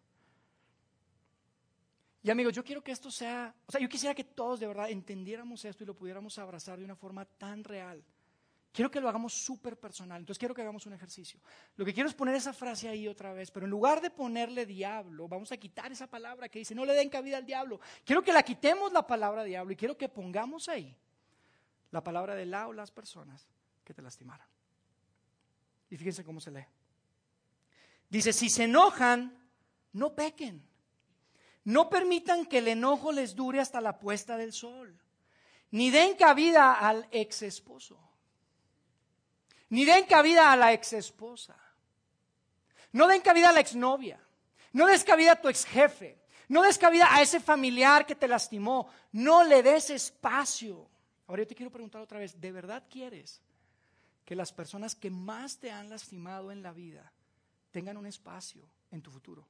Y 2.23 2.29
amigos, 2.29 2.53
yo 2.53 2.63
quiero 2.63 2.83
que 2.83 2.91
esto 2.91 3.09
sea, 3.09 3.55
o 3.65 3.71
sea, 3.71 3.79
yo 3.79 3.87
quisiera 3.87 4.13
que 4.13 4.25
todos 4.25 4.59
de 4.59 4.67
verdad 4.67 4.89
entendiéramos 4.89 5.63
esto 5.63 5.83
y 5.83 5.87
lo 5.87 5.95
pudiéramos 5.95 6.37
abrazar 6.37 6.77
de 6.77 6.83
una 6.83 6.95
forma 6.95 7.23
tan 7.23 7.63
real. 7.63 8.03
Quiero 8.77 8.91
que 8.91 9.01
lo 9.01 9.09
hagamos 9.09 9.33
súper 9.33 9.75
personal. 9.75 10.19
Entonces 10.19 10.37
quiero 10.37 10.53
que 10.53 10.61
hagamos 10.61 10.85
un 10.85 10.93
ejercicio. 10.93 11.39
Lo 11.77 11.83
que 11.83 11.95
quiero 11.95 12.07
es 12.07 12.13
poner 12.13 12.35
esa 12.35 12.53
frase 12.53 12.87
ahí 12.87 13.07
otra 13.07 13.33
vez, 13.33 13.49
pero 13.49 13.65
en 13.65 13.71
lugar 13.71 14.01
de 14.01 14.11
ponerle 14.11 14.67
diablo, 14.67 15.27
vamos 15.27 15.51
a 15.51 15.57
quitar 15.57 15.91
esa 15.91 16.05
palabra 16.05 16.47
que 16.47 16.59
dice, 16.59 16.75
no 16.75 16.85
le 16.85 16.93
den 16.93 17.09
cabida 17.09 17.37
al 17.37 17.45
diablo. 17.47 17.79
Quiero 18.05 18.21
que 18.23 18.31
la 18.31 18.43
quitemos 18.43 18.91
la 18.91 19.07
palabra 19.07 19.43
diablo 19.43 19.73
y 19.73 19.75
quiero 19.75 19.97
que 19.97 20.07
pongamos 20.07 20.69
ahí 20.69 20.95
la 21.89 22.03
palabra 22.03 22.35
de 22.35 22.45
la 22.45 22.67
o 22.67 22.73
las 22.73 22.91
personas 22.91 23.49
que 23.83 23.95
te 23.95 24.03
lastimaron. 24.03 24.45
Y 25.89 25.97
fíjense 25.97 26.23
cómo 26.23 26.39
se 26.39 26.51
lee. 26.51 26.65
Dice, 28.07 28.31
si 28.31 28.47
se 28.47 28.65
enojan, 28.65 29.35
no 29.93 30.13
pequen. 30.13 30.63
No 31.63 31.89
permitan 31.89 32.45
que 32.45 32.59
el 32.59 32.67
enojo 32.67 33.11
les 33.11 33.35
dure 33.35 33.59
hasta 33.59 33.81
la 33.81 33.97
puesta 33.97 34.37
del 34.37 34.53
sol. 34.53 34.95
Ni 35.71 35.89
den 35.89 36.15
cabida 36.15 36.73
al 36.75 37.07
ex 37.09 37.41
esposo 37.41 38.06
ni 39.69 39.85
den 39.85 40.05
cabida 40.05 40.51
a 40.51 40.55
la 40.55 40.73
ex 40.73 40.93
esposa. 40.93 41.55
No 42.93 43.07
den 43.07 43.21
cabida 43.21 43.49
a 43.49 43.53
la 43.53 43.59
exnovia. 43.59 44.19
No 44.73 44.87
des 44.87 45.03
cabida 45.03 45.33
a 45.33 45.41
tu 45.41 45.49
ex 45.49 45.65
jefe. 45.65 46.17
No 46.49 46.63
des 46.63 46.77
cabida 46.77 47.13
a 47.13 47.21
ese 47.21 47.39
familiar 47.39 48.05
que 48.05 48.15
te 48.15 48.27
lastimó. 48.27 48.89
No 49.11 49.43
le 49.43 49.61
des 49.61 49.89
espacio. 49.89 50.87
Ahora 51.27 51.43
yo 51.43 51.47
te 51.47 51.55
quiero 51.55 51.71
preguntar 51.71 52.01
otra 52.01 52.19
vez, 52.19 52.39
¿de 52.39 52.51
verdad 52.51 52.83
quieres 52.89 53.41
que 54.23 54.35
las 54.35 54.53
personas 54.53 54.95
que 54.95 55.09
más 55.09 55.57
te 55.57 55.71
han 55.71 55.89
lastimado 55.89 56.51
en 56.51 56.63
la 56.63 56.71
vida 56.71 57.11
tengan 57.71 57.97
un 57.97 58.05
espacio 58.05 58.63
en 58.91 59.01
tu 59.01 59.11
futuro? 59.11 59.45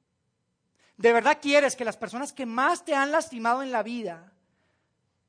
¿De 0.96 1.12
verdad 1.12 1.38
quieres 1.40 1.76
que 1.76 1.84
las 1.84 1.96
personas 1.96 2.32
que 2.32 2.44
más 2.44 2.84
te 2.84 2.94
han 2.94 3.12
lastimado 3.12 3.62
en 3.62 3.70
la 3.70 3.84
vida 3.84 4.32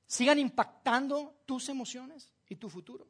sigan 0.07 0.39
impactando 0.39 1.35
tus 1.45 1.69
emociones 1.69 2.33
y 2.47 2.55
tu 2.55 2.69
futuro? 2.69 3.07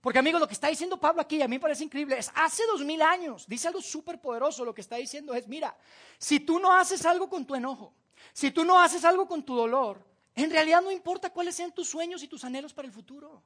Porque 0.00 0.18
amigos, 0.18 0.40
lo 0.40 0.46
que 0.46 0.54
está 0.54 0.68
diciendo 0.68 0.96
Pablo 0.98 1.20
aquí, 1.20 1.42
a 1.42 1.48
mí 1.48 1.56
me 1.56 1.60
parece 1.60 1.84
increíble, 1.84 2.18
es 2.18 2.30
hace 2.34 2.62
dos 2.66 2.82
mil 2.84 3.02
años, 3.02 3.46
dice 3.46 3.68
algo 3.68 3.82
súper 3.82 4.20
poderoso, 4.20 4.64
lo 4.64 4.74
que 4.74 4.80
está 4.80 4.96
diciendo 4.96 5.34
es, 5.34 5.46
mira, 5.46 5.76
si 6.18 6.40
tú 6.40 6.58
no 6.58 6.72
haces 6.72 7.04
algo 7.04 7.28
con 7.28 7.44
tu 7.44 7.54
enojo, 7.54 7.92
si 8.32 8.50
tú 8.50 8.64
no 8.64 8.78
haces 8.78 9.04
algo 9.04 9.28
con 9.28 9.42
tu 9.42 9.54
dolor, 9.54 10.02
en 10.34 10.50
realidad 10.50 10.80
no 10.80 10.90
importa 10.90 11.30
cuáles 11.30 11.54
sean 11.54 11.72
tus 11.72 11.88
sueños 11.88 12.22
y 12.22 12.28
tus 12.28 12.44
anhelos 12.44 12.72
para 12.72 12.86
el 12.86 12.92
futuro. 12.92 13.42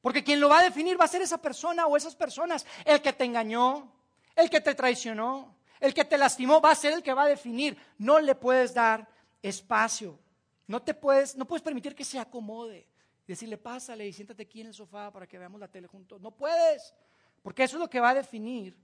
Porque 0.00 0.22
quien 0.22 0.38
lo 0.38 0.48
va 0.48 0.60
a 0.60 0.62
definir 0.62 1.00
va 1.00 1.06
a 1.06 1.08
ser 1.08 1.22
esa 1.22 1.38
persona 1.38 1.86
o 1.86 1.96
esas 1.96 2.14
personas, 2.14 2.66
el 2.84 3.00
que 3.00 3.12
te 3.12 3.24
engañó, 3.24 3.90
el 4.36 4.50
que 4.50 4.60
te 4.60 4.74
traicionó, 4.74 5.56
El 5.80 5.92
que 5.92 6.04
te 6.04 6.16
lastimó 6.16 6.62
va 6.62 6.70
a 6.70 6.74
ser 6.74 6.94
el 6.94 7.02
que 7.02 7.12
va 7.12 7.24
a 7.24 7.28
definir. 7.28 7.76
No 7.98 8.18
le 8.18 8.34
puedes 8.34 8.72
dar 8.72 9.06
espacio. 9.42 10.18
No 10.66 10.80
te 10.80 10.94
puedes, 10.94 11.36
no 11.36 11.44
puedes 11.44 11.62
permitir 11.62 11.94
que 11.94 12.04
se 12.04 12.18
acomode. 12.18 12.86
Decirle, 13.26 13.56
pásale 13.56 14.06
y 14.06 14.12
siéntate 14.12 14.42
aquí 14.42 14.60
en 14.60 14.68
el 14.68 14.74
sofá 14.74 15.10
para 15.10 15.26
que 15.26 15.38
veamos 15.38 15.58
la 15.60 15.68
tele 15.68 15.86
juntos. 15.86 16.20
No 16.20 16.30
puedes, 16.30 16.94
porque 17.42 17.64
eso 17.64 17.76
es 17.76 17.80
lo 17.80 17.88
que 17.88 18.00
va 18.00 18.10
a 18.10 18.14
definir 18.14 18.76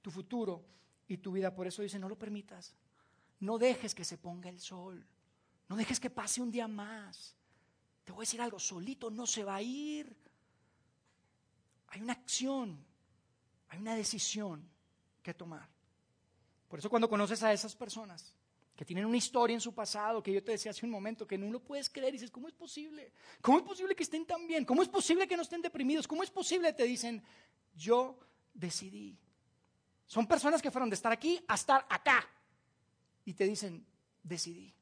tu 0.00 0.10
futuro 0.10 0.64
y 1.08 1.16
tu 1.16 1.32
vida. 1.32 1.54
Por 1.54 1.66
eso 1.66 1.82
dice, 1.82 1.98
no 1.98 2.08
lo 2.08 2.16
permitas. 2.16 2.74
No 3.40 3.58
dejes 3.58 3.94
que 3.94 4.04
se 4.04 4.18
ponga 4.18 4.48
el 4.48 4.60
sol. 4.60 5.04
No 5.68 5.76
dejes 5.76 5.98
que 5.98 6.10
pase 6.10 6.40
un 6.40 6.50
día 6.50 6.68
más. 6.68 7.34
Te 8.04 8.12
voy 8.12 8.22
a 8.22 8.26
decir 8.26 8.40
algo, 8.40 8.58
solito 8.58 9.10
no 9.10 9.26
se 9.26 9.44
va 9.44 9.56
a 9.56 9.62
ir. 9.62 10.16
Hay 11.88 12.00
una 12.02 12.12
acción, 12.12 12.84
hay 13.68 13.78
una 13.80 13.94
decisión 13.94 14.68
que 15.22 15.34
tomar. 15.34 15.68
Por 16.68 16.78
eso 16.78 16.88
cuando 16.88 17.08
conoces 17.08 17.42
a 17.42 17.52
esas 17.52 17.74
personas, 17.74 18.34
que 18.80 18.84
tienen 18.86 19.04
una 19.04 19.18
historia 19.18 19.52
en 19.52 19.60
su 19.60 19.74
pasado, 19.74 20.22
que 20.22 20.32
yo 20.32 20.42
te 20.42 20.52
decía 20.52 20.70
hace 20.70 20.86
un 20.86 20.90
momento, 20.90 21.26
que 21.26 21.36
no 21.36 21.50
lo 21.52 21.62
puedes 21.62 21.90
creer. 21.90 22.08
Y 22.08 22.16
dices, 22.16 22.30
¿cómo 22.30 22.48
es 22.48 22.54
posible? 22.54 23.12
¿Cómo 23.42 23.58
es 23.58 23.62
posible 23.62 23.94
que 23.94 24.04
estén 24.04 24.24
tan 24.24 24.46
bien? 24.46 24.64
¿Cómo 24.64 24.80
es 24.80 24.88
posible 24.88 25.28
que 25.28 25.36
no 25.36 25.42
estén 25.42 25.60
deprimidos? 25.60 26.08
¿Cómo 26.08 26.22
es 26.22 26.30
posible? 26.30 26.72
Te 26.72 26.84
dicen, 26.84 27.22
yo 27.74 28.18
decidí. 28.54 29.18
Son 30.06 30.26
personas 30.26 30.62
que 30.62 30.70
fueron 30.70 30.88
de 30.88 30.94
estar 30.94 31.12
aquí 31.12 31.44
a 31.46 31.56
estar 31.56 31.86
acá. 31.90 32.26
Y 33.26 33.34
te 33.34 33.44
dicen, 33.44 33.84
decidí. 34.22 34.72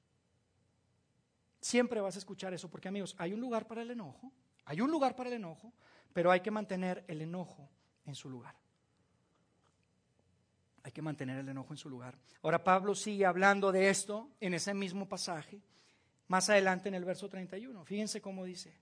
Siempre 1.61 2.01
vas 2.01 2.15
a 2.15 2.21
escuchar 2.21 2.55
eso, 2.55 2.71
porque 2.71 2.87
amigos, 2.87 3.17
hay 3.19 3.33
un 3.33 3.41
lugar 3.41 3.67
para 3.67 3.83
el 3.83 3.91
enojo, 3.91 4.33
hay 4.67 4.81
un 4.81 4.93
lugar 4.93 5.17
para 5.17 5.31
el 5.31 5.35
enojo, 5.35 5.73
pero 6.13 6.31
hay 6.31 6.39
que 6.39 6.53
mantener 6.53 7.05
el 7.09 7.21
enojo 7.21 7.69
en 8.05 8.15
su 8.15 8.31
lugar. 8.31 8.55
Hay 10.83 10.93
que 10.93 11.03
mantener 11.03 11.39
el 11.39 11.49
enojo 11.49 11.73
en 11.73 11.79
su 11.79 11.91
lugar. 11.91 12.17
Ahora 12.43 12.63
Pablo 12.63 12.95
sigue 12.95 13.27
hablando 13.27 13.73
de 13.73 13.91
esto 13.91 14.31
en 14.41 14.55
ese 14.55 14.75
mismo 14.75 15.09
pasaje, 15.09 15.61
más 16.29 16.49
adelante 16.49 16.89
en 16.89 16.95
el 16.95 17.05
verso 17.05 17.29
31. 17.29 17.85
Fíjense 17.85 18.21
cómo 18.21 18.45
dice. 18.45 18.75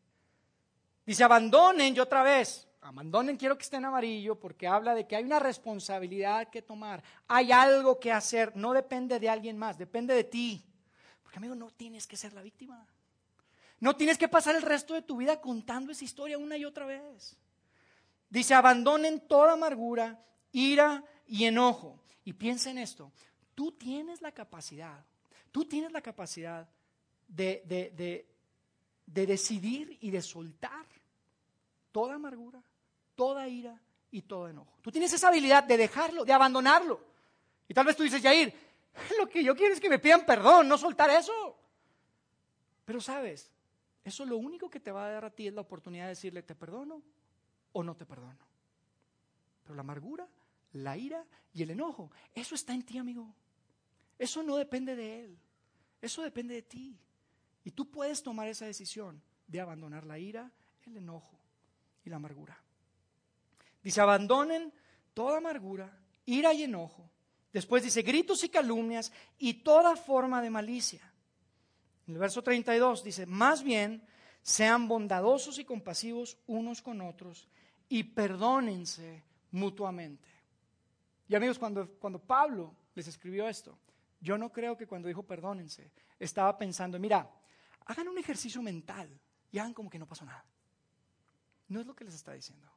Dice, 1.05 1.25
abandonen, 1.25 1.95
y 1.95 2.01
otra 2.01 2.23
vez, 2.23 2.69
abandonen, 2.81 3.37
quiero 3.37 3.57
que 3.57 3.63
esté 3.63 3.77
en 3.77 3.85
amarillo, 3.85 4.39
porque 4.39 4.67
habla 4.67 4.95
de 4.95 5.07
que 5.07 5.15
hay 5.17 5.25
una 5.25 5.39
responsabilidad 5.39 6.49
que 6.49 6.63
tomar, 6.63 7.03
hay 7.29 7.53
algo 7.53 8.01
que 8.01 8.13
hacer, 8.13 8.57
no 8.57 8.73
depende 8.73 9.21
de 9.21 9.29
alguien 9.29 9.57
más, 9.57 9.79
depende 9.79 10.15
de 10.15 10.25
ti. 10.25 10.65
Porque 11.23 11.39
amigo, 11.39 11.55
no 11.55 11.71
tienes 11.71 12.07
que 12.07 12.17
ser 12.17 12.33
la 12.33 12.43
víctima. 12.43 12.87
No 13.79 13.95
tienes 13.95 14.19
que 14.19 14.29
pasar 14.29 14.57
el 14.57 14.63
resto 14.63 14.95
de 14.95 15.03
tu 15.03 15.17
vida 15.17 15.41
contando 15.41 15.93
esa 15.93 16.05
historia 16.05 16.39
una 16.39 16.57
y 16.57 16.65
otra 16.65 16.87
vez. 16.87 17.37
Dice, 18.29 18.55
abandonen 18.55 19.21
toda 19.21 19.53
amargura, 19.53 20.19
ira, 20.51 21.05
y 21.27 21.45
enojo. 21.45 21.99
Y 22.25 22.33
piensa 22.33 22.71
en 22.71 22.79
esto, 22.79 23.13
tú 23.55 23.73
tienes 23.73 24.21
la 24.21 24.33
capacidad, 24.33 25.05
tú 25.53 25.65
tienes 25.65 25.93
la 25.93 26.01
capacidad 26.01 26.69
de, 27.29 27.63
de, 27.67 28.27
de, 29.07 29.27
decidir 29.27 29.97
y 30.01 30.11
de 30.11 30.23
soltar 30.23 30.87
toda 31.93 32.15
amargura, 32.15 32.63
toda 33.15 33.49
ira 33.49 33.81
y 34.11 34.23
todo 34.23 34.49
enojo. 34.49 34.73
Tú 34.83 34.91
tienes 34.91 35.13
esa 35.13 35.29
habilidad 35.29 35.65
de 35.65 35.77
dejarlo, 35.77 36.25
de 36.25 36.33
abandonarlo. 36.33 37.01
Y 37.69 37.75
tal 37.75 37.87
vez 37.87 37.97
tú 37.97 38.03
dices, 38.03 38.23
Yair, 38.23 38.53
lo 39.19 39.29
que 39.29 39.43
yo 39.43 39.55
quiero 39.55 39.75
es 39.75 39.81
que 39.81 39.89
me 39.89 39.99
pidan 39.99 40.27
perdón, 40.27 40.69
no 40.69 40.77
soltar 40.77 41.11
eso. 41.11 41.57
Pero 42.85 43.01
sabes, 43.01 43.51
eso 44.05 44.25
lo 44.25 44.37
único 44.37 44.71
que 44.71 44.81
te 44.81 44.93
va 44.93 45.07
a 45.07 45.11
dar 45.11 45.25
a 45.25 45.31
ti 45.31 45.49
es 45.49 45.55
la 45.55 45.63
oportunidad 45.63 46.05
de 46.05 46.11
decirle, 46.11 46.43
te 46.43 46.55
perdono 46.55 47.03
o 47.73 47.83
no 47.83 47.97
te 47.97 48.07
perdono. 48.07 48.39
Pero 49.63 49.75
la 49.75 49.81
amargura 49.81 50.29
la 50.83 50.97
ira 50.97 51.25
y 51.53 51.63
el 51.63 51.71
enojo. 51.71 52.11
Eso 52.35 52.55
está 52.55 52.75
en 52.75 52.83
ti, 52.83 52.99
amigo. 52.99 53.35
Eso 54.19 54.43
no 54.43 54.57
depende 54.57 54.97
de 54.97 55.25
él. 55.25 55.39
Eso 56.01 56.23
depende 56.23 56.55
de 56.55 56.63
ti. 56.63 56.99
Y 57.65 57.71
tú 57.73 57.91
puedes 57.91 58.23
tomar 58.23 58.49
esa 58.49 58.67
decisión 58.67 59.23
de 59.47 59.61
abandonar 59.61 60.07
la 60.07 60.19
ira, 60.19 60.51
el 60.85 60.97
enojo 60.97 61.39
y 62.05 62.11
la 62.11 62.17
amargura. 62.17 62.59
Dice, 63.83 64.01
abandonen 64.01 64.73
toda 65.15 65.39
amargura, 65.39 65.99
ira 66.25 66.53
y 66.53 66.65
enojo. 66.65 67.11
Después 67.53 67.83
dice, 67.83 68.03
gritos 68.03 68.45
y 68.45 68.49
calumnias 68.49 69.13
y 69.39 69.55
toda 69.55 69.97
forma 69.97 70.43
de 70.43 70.51
malicia. 70.51 71.13
En 72.07 72.15
el 72.15 72.21
verso 72.21 72.43
32 72.43 73.03
dice, 73.03 73.27
más 73.27 73.63
bien 73.63 74.07
sean 74.43 74.87
bondadosos 74.87 75.59
y 75.59 75.65
compasivos 75.65 76.39
unos 76.47 76.83
con 76.83 77.01
otros 77.01 77.49
y 77.89 78.05
perdónense 78.05 79.25
mutuamente. 79.51 80.29
Y 81.29 81.35
amigos, 81.35 81.59
cuando, 81.59 81.89
cuando 81.99 82.19
Pablo 82.19 82.75
les 82.95 83.09
escribió 83.09 83.49
esto, 83.49 83.79
yo 84.21 84.39
no 84.39 84.51
creo 84.53 84.77
que 84.77 84.87
cuando 84.87 85.09
dijo 85.09 85.23
perdónense, 85.23 85.91
estaba 86.19 86.57
pensando, 86.57 86.99
mira, 86.99 87.29
hagan 87.87 88.09
un 88.09 88.19
ejercicio 88.19 88.63
mental 88.63 89.09
y 89.51 89.59
hagan 89.59 89.75
como 89.75 89.91
que 89.91 89.99
no 89.99 90.07
pasó 90.07 90.25
nada. 90.25 90.45
No 91.69 91.81
es 91.81 91.87
lo 91.87 91.95
que 91.95 92.05
les 92.05 92.15
está 92.15 92.33
diciendo. 92.33 92.69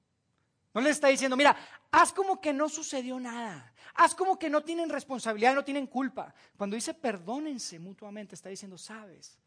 No 0.74 0.82
les 0.82 0.92
está 0.92 1.08
diciendo, 1.08 1.36
mira, 1.36 1.56
haz 1.92 2.14
como 2.14 2.40
que 2.40 2.54
no 2.54 2.70
sucedió 2.70 3.20
nada. 3.20 3.74
Haz 3.96 4.14
como 4.14 4.38
que 4.38 4.50
no 4.50 4.62
tienen 4.62 4.90
responsabilidad, 4.90 5.56
no 5.56 5.64
tienen 5.64 5.88
culpa. 5.88 6.34
Cuando 6.58 6.76
dice 6.76 6.94
perdónense 6.94 7.80
mutuamente, 7.80 8.36
está 8.36 8.50
diciendo, 8.50 8.78
sabes, 8.78 9.40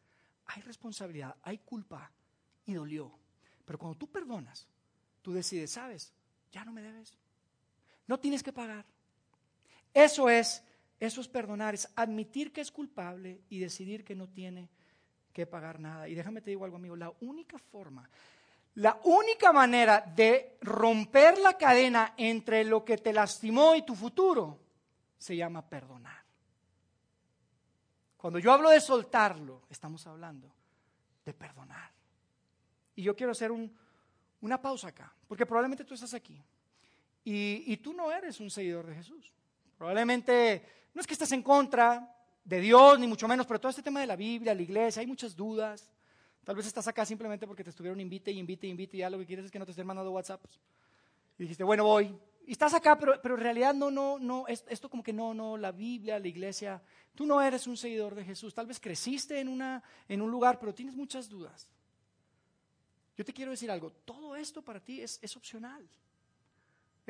hay 0.46 0.62
responsabilidad, 0.62 1.36
hay 1.42 1.58
culpa 1.58 2.10
y 2.66 2.74
dolió. 2.74 3.12
Pero 3.64 3.78
cuando 3.78 3.96
tú 3.96 4.10
perdonas, 4.10 4.66
tú 5.22 5.32
decides, 5.32 5.70
sabes, 5.70 6.12
ya 6.50 6.64
no 6.64 6.72
me 6.72 6.82
debes, 6.82 7.16
no 8.12 8.20
tienes 8.20 8.42
que 8.42 8.52
pagar. 8.52 8.84
Eso 9.94 10.28
es, 10.28 10.62
eso 11.00 11.22
es 11.22 11.28
perdonar, 11.28 11.72
es 11.72 11.88
admitir 11.96 12.52
que 12.52 12.60
es 12.60 12.70
culpable 12.70 13.40
y 13.48 13.58
decidir 13.58 14.04
que 14.04 14.14
no 14.14 14.28
tiene 14.28 14.68
que 15.32 15.46
pagar 15.46 15.80
nada. 15.80 16.06
Y 16.08 16.14
déjame 16.14 16.42
te 16.42 16.50
digo 16.50 16.66
algo, 16.66 16.76
amigo, 16.76 16.94
la 16.94 17.10
única 17.20 17.58
forma, 17.58 18.06
la 18.74 19.00
única 19.04 19.50
manera 19.50 20.02
de 20.14 20.58
romper 20.60 21.38
la 21.38 21.56
cadena 21.56 22.12
entre 22.18 22.64
lo 22.64 22.84
que 22.84 22.98
te 22.98 23.14
lastimó 23.14 23.74
y 23.74 23.80
tu 23.80 23.94
futuro 23.94 24.60
se 25.16 25.34
llama 25.34 25.66
perdonar. 25.66 26.22
Cuando 28.18 28.38
yo 28.38 28.52
hablo 28.52 28.68
de 28.68 28.82
soltarlo, 28.82 29.62
estamos 29.70 30.06
hablando 30.06 30.54
de 31.24 31.32
perdonar. 31.32 31.90
Y 32.94 33.04
yo 33.04 33.16
quiero 33.16 33.32
hacer 33.32 33.50
una 34.42 34.60
pausa 34.60 34.88
acá, 34.88 35.10
porque 35.26 35.46
probablemente 35.46 35.86
tú 35.86 35.94
estás 35.94 36.12
aquí 36.12 36.44
y, 37.24 37.76
tú 37.78 37.92
no 37.92 38.10
eres 38.10 38.40
un 38.40 38.50
seguidor 38.50 38.86
de 38.86 38.94
Jesús. 38.94 39.32
Probablemente 39.78 40.62
no 40.94 41.00
es 41.00 41.06
que 41.06 41.14
estés 41.14 41.32
en 41.32 41.42
contra 41.42 42.16
de 42.44 42.60
Dios, 42.60 42.98
ni 42.98 43.06
mucho 43.06 43.28
menos, 43.28 43.46
pero 43.46 43.60
todo 43.60 43.70
este 43.70 43.82
tema 43.82 44.00
de 44.00 44.06
la 44.06 44.16
Biblia, 44.16 44.54
la 44.54 44.62
iglesia, 44.62 45.00
hay 45.00 45.06
muchas 45.06 45.36
dudas. 45.36 45.92
Tal 46.44 46.56
vez 46.56 46.66
estás 46.66 46.88
acá 46.88 47.04
simplemente 47.04 47.46
porque 47.46 47.62
te 47.62 47.70
estuvieron 47.70 48.00
invite 48.00 48.32
y 48.32 48.38
invite 48.38 48.66
y 48.66 48.70
invite 48.70 48.96
y 48.96 49.00
ya 49.00 49.10
lo 49.10 49.18
que 49.18 49.26
quieres 49.26 49.44
es 49.44 49.50
que 49.50 49.58
no 49.58 49.64
te 49.64 49.70
estén 49.70 49.86
mandando 49.86 50.10
WhatsApp. 50.10 50.44
Y 51.38 51.44
dijiste, 51.44 51.62
bueno, 51.62 51.84
voy. 51.84 52.12
Y 52.44 52.52
estás 52.52 52.74
acá, 52.74 52.98
pero, 52.98 53.20
pero 53.22 53.36
en 53.36 53.40
realidad 53.40 53.72
no, 53.72 53.90
no, 53.90 54.18
no, 54.18 54.46
esto 54.48 54.90
como 54.90 55.04
que 55.04 55.12
no, 55.12 55.32
no, 55.32 55.56
la 55.56 55.70
Biblia, 55.70 56.18
la 56.18 56.26
iglesia, 56.26 56.82
tú 57.14 57.24
no 57.24 57.40
eres 57.40 57.68
un 57.68 57.76
seguidor 57.76 58.16
de 58.16 58.24
Jesús. 58.24 58.52
Tal 58.52 58.66
vez 58.66 58.80
creciste 58.80 59.38
en, 59.38 59.46
una, 59.46 59.80
en 60.08 60.20
un 60.20 60.30
lugar, 60.30 60.58
pero 60.58 60.74
tienes 60.74 60.96
muchas 60.96 61.28
dudas. 61.28 61.68
Yo 63.16 63.24
te 63.24 63.32
quiero 63.32 63.52
decir 63.52 63.70
algo, 63.70 63.92
todo 64.04 64.34
esto 64.34 64.62
para 64.62 64.80
ti 64.80 65.00
es, 65.00 65.20
es 65.22 65.36
opcional. 65.36 65.88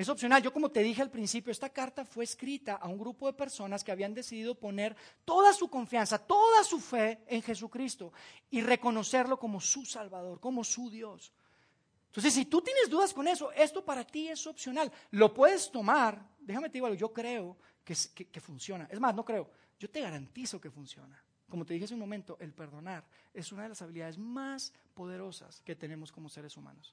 Es 0.03 0.09
opcional. 0.09 0.43
Yo 0.43 0.53
como 0.53 0.69
te 0.69 0.83
dije 0.83 1.01
al 1.01 1.12
principio, 1.12 1.53
esta 1.53 1.69
carta 1.69 2.05
fue 2.05 2.25
escrita 2.25 2.75
a 2.75 2.88
un 2.88 2.99
grupo 2.99 3.29
de 3.29 3.35
personas 3.35 3.85
que 3.85 3.93
habían 3.93 4.12
decidido 4.12 4.57
poner 4.57 4.97
toda 5.25 5.53
su 5.53 5.69
confianza, 5.69 6.19
toda 6.19 6.65
su 6.65 6.81
fe 6.81 7.23
en 7.29 7.41
Jesucristo 7.41 8.12
y 8.51 8.62
reconocerlo 8.62 9.38
como 9.38 9.61
su 9.61 9.85
Salvador, 9.85 10.41
como 10.41 10.65
su 10.65 10.91
Dios. 10.91 11.33
Entonces, 12.07 12.35
si 12.35 12.47
tú 12.47 12.61
tienes 12.61 12.91
dudas 12.91 13.15
con 13.15 13.29
eso, 13.29 13.53
esto 13.53 13.85
para 13.85 14.05
ti 14.05 14.27
es 14.27 14.45
opcional. 14.49 14.91
Lo 15.12 15.33
puedes 15.33 15.71
tomar, 15.71 16.21
déjame 16.41 16.69
te 16.69 16.75
digo 16.75 16.87
algo, 16.87 16.99
yo 16.99 17.12
creo 17.12 17.57
que, 17.85 17.95
que 18.27 18.41
funciona. 18.41 18.88
Es 18.91 18.99
más, 18.99 19.15
no 19.15 19.25
creo, 19.25 19.49
yo 19.79 19.88
te 19.88 20.01
garantizo 20.01 20.61
que 20.61 20.73
funciona. 20.73 21.23
Como 21.49 21.65
te 21.65 21.75
dije 21.75 21.85
hace 21.85 21.95
un 21.95 22.01
momento, 22.01 22.37
el 22.41 22.53
perdonar 22.53 23.05
es 23.33 23.53
una 23.53 23.62
de 23.62 23.69
las 23.69 23.83
habilidades 23.83 24.19
más 24.19 24.73
poderosas 24.95 25.61
que 25.61 25.77
tenemos 25.77 26.11
como 26.11 26.29
seres 26.29 26.57
humanos. 26.57 26.93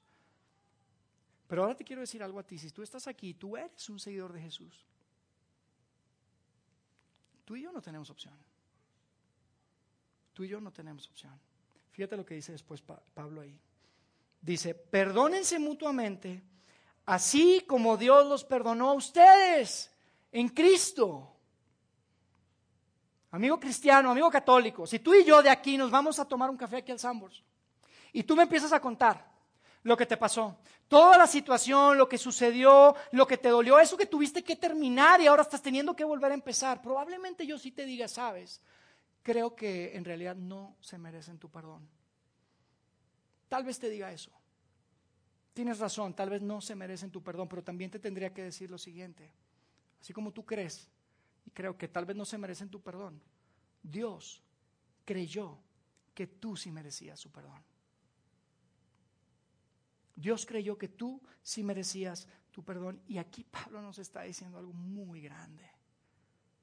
Pero 1.50 1.62
ahora 1.62 1.74
te 1.74 1.82
quiero 1.82 2.00
decir 2.00 2.22
algo 2.22 2.38
a 2.38 2.44
ti. 2.44 2.58
Si 2.58 2.70
tú 2.70 2.80
estás 2.80 3.08
aquí, 3.08 3.34
tú 3.34 3.56
eres 3.56 3.88
un 3.90 3.98
seguidor 3.98 4.32
de 4.32 4.40
Jesús. 4.40 4.86
Tú 7.44 7.56
y 7.56 7.62
yo 7.62 7.72
no 7.72 7.82
tenemos 7.82 8.08
opción. 8.08 8.34
Tú 10.32 10.44
y 10.44 10.48
yo 10.48 10.60
no 10.60 10.70
tenemos 10.70 11.08
opción. 11.08 11.36
Fíjate 11.90 12.16
lo 12.16 12.24
que 12.24 12.34
dice 12.36 12.52
después 12.52 12.80
Pablo 12.80 13.40
ahí. 13.40 13.58
Dice, 14.40 14.76
perdónense 14.76 15.58
mutuamente, 15.58 16.40
así 17.04 17.64
como 17.66 17.96
Dios 17.96 18.28
los 18.28 18.44
perdonó 18.44 18.90
a 18.90 18.94
ustedes 18.94 19.90
en 20.30 20.50
Cristo. 20.50 21.34
Amigo 23.32 23.58
cristiano, 23.58 24.12
amigo 24.12 24.30
católico, 24.30 24.86
si 24.86 25.00
tú 25.00 25.14
y 25.14 25.24
yo 25.24 25.42
de 25.42 25.50
aquí 25.50 25.76
nos 25.76 25.90
vamos 25.90 26.20
a 26.20 26.24
tomar 26.26 26.48
un 26.48 26.56
café 26.56 26.76
aquí 26.76 26.92
al 26.92 27.00
Sambors 27.00 27.42
y 28.12 28.22
tú 28.22 28.36
me 28.36 28.44
empiezas 28.44 28.72
a 28.72 28.80
contar 28.80 29.29
lo 29.82 29.96
que 29.96 30.06
te 30.06 30.16
pasó. 30.16 30.58
Toda 30.88 31.16
la 31.16 31.26
situación, 31.26 31.96
lo 31.96 32.08
que 32.08 32.18
sucedió, 32.18 32.94
lo 33.12 33.26
que 33.26 33.38
te 33.38 33.48
dolió, 33.48 33.78
eso 33.78 33.96
que 33.96 34.06
tuviste 34.06 34.42
que 34.42 34.56
terminar 34.56 35.20
y 35.20 35.26
ahora 35.26 35.42
estás 35.42 35.62
teniendo 35.62 35.94
que 35.94 36.04
volver 36.04 36.32
a 36.32 36.34
empezar. 36.34 36.82
Probablemente 36.82 37.46
yo 37.46 37.58
sí 37.58 37.70
te 37.70 37.84
diga, 37.84 38.08
sabes, 38.08 38.60
creo 39.22 39.54
que 39.54 39.96
en 39.96 40.04
realidad 40.04 40.36
no 40.36 40.76
se 40.80 40.98
merecen 40.98 41.38
tu 41.38 41.50
perdón. 41.50 41.88
Tal 43.48 43.64
vez 43.64 43.78
te 43.78 43.88
diga 43.88 44.12
eso. 44.12 44.32
Tienes 45.52 45.78
razón, 45.78 46.14
tal 46.14 46.30
vez 46.30 46.42
no 46.42 46.60
se 46.60 46.74
merecen 46.74 47.10
tu 47.10 47.22
perdón, 47.22 47.48
pero 47.48 47.62
también 47.62 47.90
te 47.90 47.98
tendría 47.98 48.32
que 48.32 48.42
decir 48.42 48.70
lo 48.70 48.78
siguiente. 48.78 49.32
Así 50.00 50.12
como 50.12 50.32
tú 50.32 50.44
crees, 50.44 50.88
y 51.44 51.50
creo 51.50 51.76
que 51.76 51.88
tal 51.88 52.04
vez 52.04 52.16
no 52.16 52.24
se 52.24 52.38
merecen 52.38 52.70
tu 52.70 52.80
perdón, 52.80 53.20
Dios 53.82 54.42
creyó 55.04 55.58
que 56.14 56.26
tú 56.26 56.56
sí 56.56 56.70
merecías 56.70 57.18
su 57.18 57.30
perdón. 57.30 57.62
Dios 60.20 60.44
creyó 60.44 60.76
que 60.76 60.88
tú 60.88 61.20
sí 61.42 61.62
merecías 61.62 62.28
tu 62.50 62.62
perdón. 62.62 63.00
Y 63.08 63.18
aquí 63.18 63.44
Pablo 63.44 63.80
nos 63.80 63.98
está 63.98 64.22
diciendo 64.22 64.58
algo 64.58 64.72
muy 64.72 65.22
grande. 65.22 65.64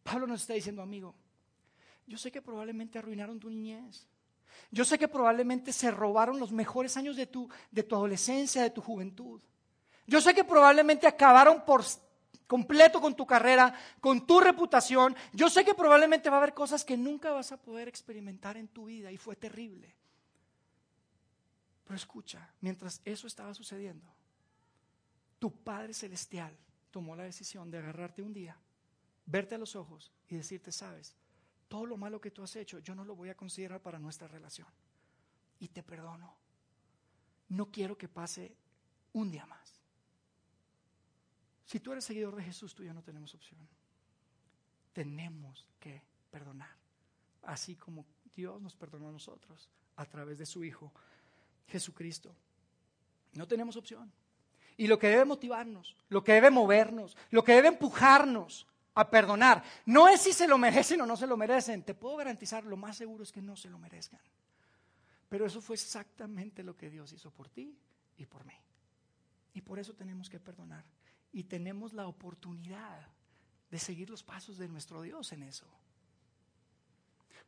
Pablo 0.04 0.28
nos 0.28 0.42
está 0.42 0.54
diciendo, 0.54 0.82
amigo, 0.82 1.16
yo 2.06 2.18
sé 2.18 2.32
que 2.32 2.42
probablemente 2.42 3.00
arruinaron 3.00 3.40
tu 3.40 3.50
niñez. 3.50 4.08
Yo 4.72 4.86
sé 4.86 4.98
que 4.98 5.08
probablemente 5.08 5.74
se 5.74 5.92
robaron 5.92 6.40
los 6.40 6.52
mejores 6.52 6.96
años 6.98 7.16
de 7.16 7.28
tu, 7.28 7.50
de 7.72 7.84
tu 7.84 7.96
adolescencia, 7.96 8.64
de 8.64 8.70
tu 8.70 8.82
juventud. 8.82 9.42
Yo 10.06 10.22
sé 10.22 10.34
que 10.34 10.44
probablemente 10.44 11.08
acabaron 11.08 11.66
por 11.66 11.84
completo 12.48 13.02
con 13.02 13.16
tu 13.16 13.26
carrera, 13.26 13.74
con 14.00 14.26
tu 14.26 14.40
reputación. 14.40 15.16
Yo 15.34 15.50
sé 15.50 15.66
que 15.66 15.74
probablemente 15.74 16.30
va 16.30 16.38
a 16.38 16.40
haber 16.40 16.54
cosas 16.54 16.86
que 16.86 16.96
nunca 16.96 17.32
vas 17.32 17.52
a 17.52 17.58
poder 17.58 17.88
experimentar 17.88 18.56
en 18.56 18.70
tu 18.70 18.86
vida 18.86 19.12
y 19.12 19.18
fue 19.18 19.36
terrible. 19.36 19.94
Pero 21.88 21.96
escucha, 21.96 22.54
mientras 22.60 23.02
eso 23.06 23.28
estaba 23.28 23.54
sucediendo, 23.54 24.06
tu 25.40 25.64
Padre 25.64 25.94
Celestial 25.94 26.54
tomó 26.92 27.16
la 27.16 27.24
decisión 27.24 27.72
de 27.72 27.78
agarrarte 27.78 28.22
un 28.22 28.34
día, 28.34 28.58
verte 29.26 29.56
a 29.56 29.58
los 29.58 29.74
ojos 29.78 30.12
y 30.28 30.36
decirte, 30.36 30.74
sabes, 30.74 31.16
todo 31.70 31.86
lo 31.86 31.96
malo 31.96 32.20
que 32.20 32.30
tú 32.30 32.44
has 32.44 32.58
hecho, 32.58 32.80
yo 32.80 32.94
no 32.94 33.06
lo 33.06 33.16
voy 33.16 33.30
a 33.30 33.38
considerar 33.38 33.82
para 33.82 34.00
nuestra 34.00 34.28
relación. 34.28 34.68
Y 35.60 35.70
te 35.70 35.82
perdono. 35.82 36.36
No 37.48 37.72
quiero 37.72 37.98
que 37.98 38.10
pase 38.10 38.54
un 39.14 39.32
día 39.32 39.46
más. 39.46 39.80
Si 41.66 41.80
tú 41.80 41.94
eres 41.94 42.04
seguidor 42.04 42.36
de 42.36 42.44
Jesús, 42.44 42.76
tú 42.76 42.84
ya 42.84 42.94
no 42.94 43.02
tenemos 43.02 43.34
opción. 43.34 43.66
Tenemos 44.92 45.70
que 45.80 46.02
perdonar. 46.30 46.76
Así 47.44 47.78
como 47.78 48.06
Dios 48.36 48.62
nos 48.62 48.76
perdonó 48.76 49.08
a 49.08 49.14
nosotros 49.14 49.70
a 49.96 50.06
través 50.06 50.38
de 50.38 50.46
su 50.46 50.66
Hijo 50.66 50.94
Jesucristo. 51.68 52.36
No 53.34 53.48
tenemos 53.48 53.76
opción. 53.76 54.12
Y 54.78 54.88
lo 54.88 55.00
que 55.00 55.08
debe 55.08 55.26
motivarnos, 55.26 55.96
lo 56.10 56.24
que 56.24 56.34
debe 56.34 56.50
movernos, 56.50 57.18
lo 57.32 57.44
que 57.44 57.54
debe 57.54 57.70
empujarnos 57.70 58.68
a 58.94 59.10
perdonar, 59.10 59.64
no 59.86 60.08
es 60.08 60.22
si 60.22 60.34
se 60.34 60.48
lo 60.48 60.58
merecen 60.58 61.02
o 61.02 61.06
no 61.06 61.18
se 61.18 61.28
lo 61.28 61.36
merecen. 61.36 61.84
Te 61.84 61.94
puedo 61.94 62.16
garantizar, 62.18 62.64
lo 62.64 62.78
más 62.78 62.98
seguro 62.98 63.24
es 63.24 63.32
que 63.32 63.42
no 63.42 63.56
se 63.56 63.70
lo 63.70 63.80
merezcan. 63.80 64.22
Pero 65.30 65.46
eso 65.46 65.62
fue 65.62 65.76
exactamente 65.76 66.64
lo 66.64 66.76
que 66.76 66.90
Dios 66.90 67.12
hizo 67.12 67.32
por 67.32 67.50
ti 67.50 67.78
y 68.18 68.26
por 68.26 68.46
mí. 68.46 68.54
Y 69.54 69.62
por 69.62 69.80
eso 69.80 69.94
tenemos 69.94 70.30
que 70.30 70.40
perdonar. 70.40 70.86
Y 71.32 71.44
tenemos 71.44 71.94
la 71.94 72.08
oportunidad 72.08 73.08
de 73.70 73.80
seguir 73.80 74.10
los 74.10 74.24
pasos 74.24 74.58
de 74.58 74.68
nuestro 74.68 75.02
Dios 75.02 75.32
en 75.34 75.44
eso. 75.44 75.68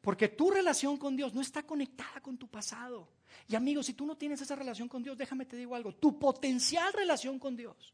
Porque 0.02 0.30
tu 0.30 0.50
relación 0.50 0.98
con 0.98 1.16
Dios 1.16 1.34
no 1.34 1.42
está 1.42 1.64
conectada 1.64 2.22
con 2.22 2.38
tu 2.38 2.48
pasado. 2.48 3.10
Y 3.48 3.56
amigo, 3.56 3.84
si 3.84 3.94
tú 3.94 4.06
no 4.06 4.16
tienes 4.16 4.42
esa 4.42 4.56
relación 4.56 4.88
con 4.88 5.04
Dios, 5.04 5.18
déjame 5.18 5.46
te 5.46 5.58
digo 5.58 5.76
algo, 5.76 5.94
tu 5.94 6.18
potencial 6.18 6.92
relación 6.94 7.38
con 7.40 7.56
Dios, 7.56 7.94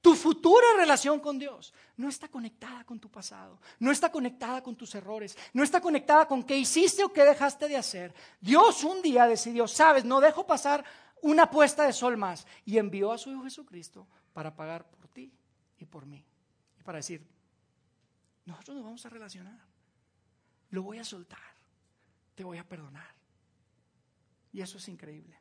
tu 0.00 0.14
futura 0.14 0.66
relación 0.76 1.20
con 1.20 1.38
Dios, 1.38 1.72
no 1.96 2.08
está 2.08 2.28
conectada 2.28 2.84
con 2.84 2.98
tu 2.98 3.10
pasado, 3.10 3.60
no 3.78 3.90
está 3.90 4.10
conectada 4.10 4.62
con 4.62 4.76
tus 4.76 4.94
errores, 4.94 5.36
no 5.52 5.62
está 5.62 5.80
conectada 5.80 6.26
con 6.26 6.42
qué 6.42 6.56
hiciste 6.56 7.04
o 7.04 7.12
qué 7.12 7.24
dejaste 7.24 7.68
de 7.68 7.76
hacer. 7.76 8.14
Dios 8.40 8.82
un 8.84 9.02
día 9.02 9.26
decidió, 9.26 9.68
sabes, 9.68 10.04
no 10.04 10.20
dejo 10.20 10.46
pasar 10.46 10.84
una 11.22 11.50
puesta 11.50 11.84
de 11.84 11.92
sol 11.92 12.16
más 12.16 12.46
y 12.64 12.78
envió 12.78 13.12
a 13.12 13.18
su 13.18 13.30
Hijo 13.30 13.42
Jesucristo 13.42 14.06
para 14.32 14.54
pagar 14.54 14.88
por 14.88 15.08
ti 15.08 15.32
y 15.78 15.84
por 15.84 16.06
mí. 16.06 16.24
Y 16.78 16.82
para 16.82 16.98
decir, 16.98 17.26
nosotros 18.44 18.76
nos 18.76 18.84
vamos 18.84 19.04
a 19.04 19.08
relacionar 19.08 19.67
lo 20.70 20.82
voy 20.82 20.98
a 20.98 21.04
soltar, 21.04 21.38
te 22.34 22.44
voy 22.44 22.58
a 22.58 22.68
perdonar. 22.68 23.14
Y 24.52 24.60
eso 24.60 24.78
es 24.78 24.88
increíble. 24.88 25.36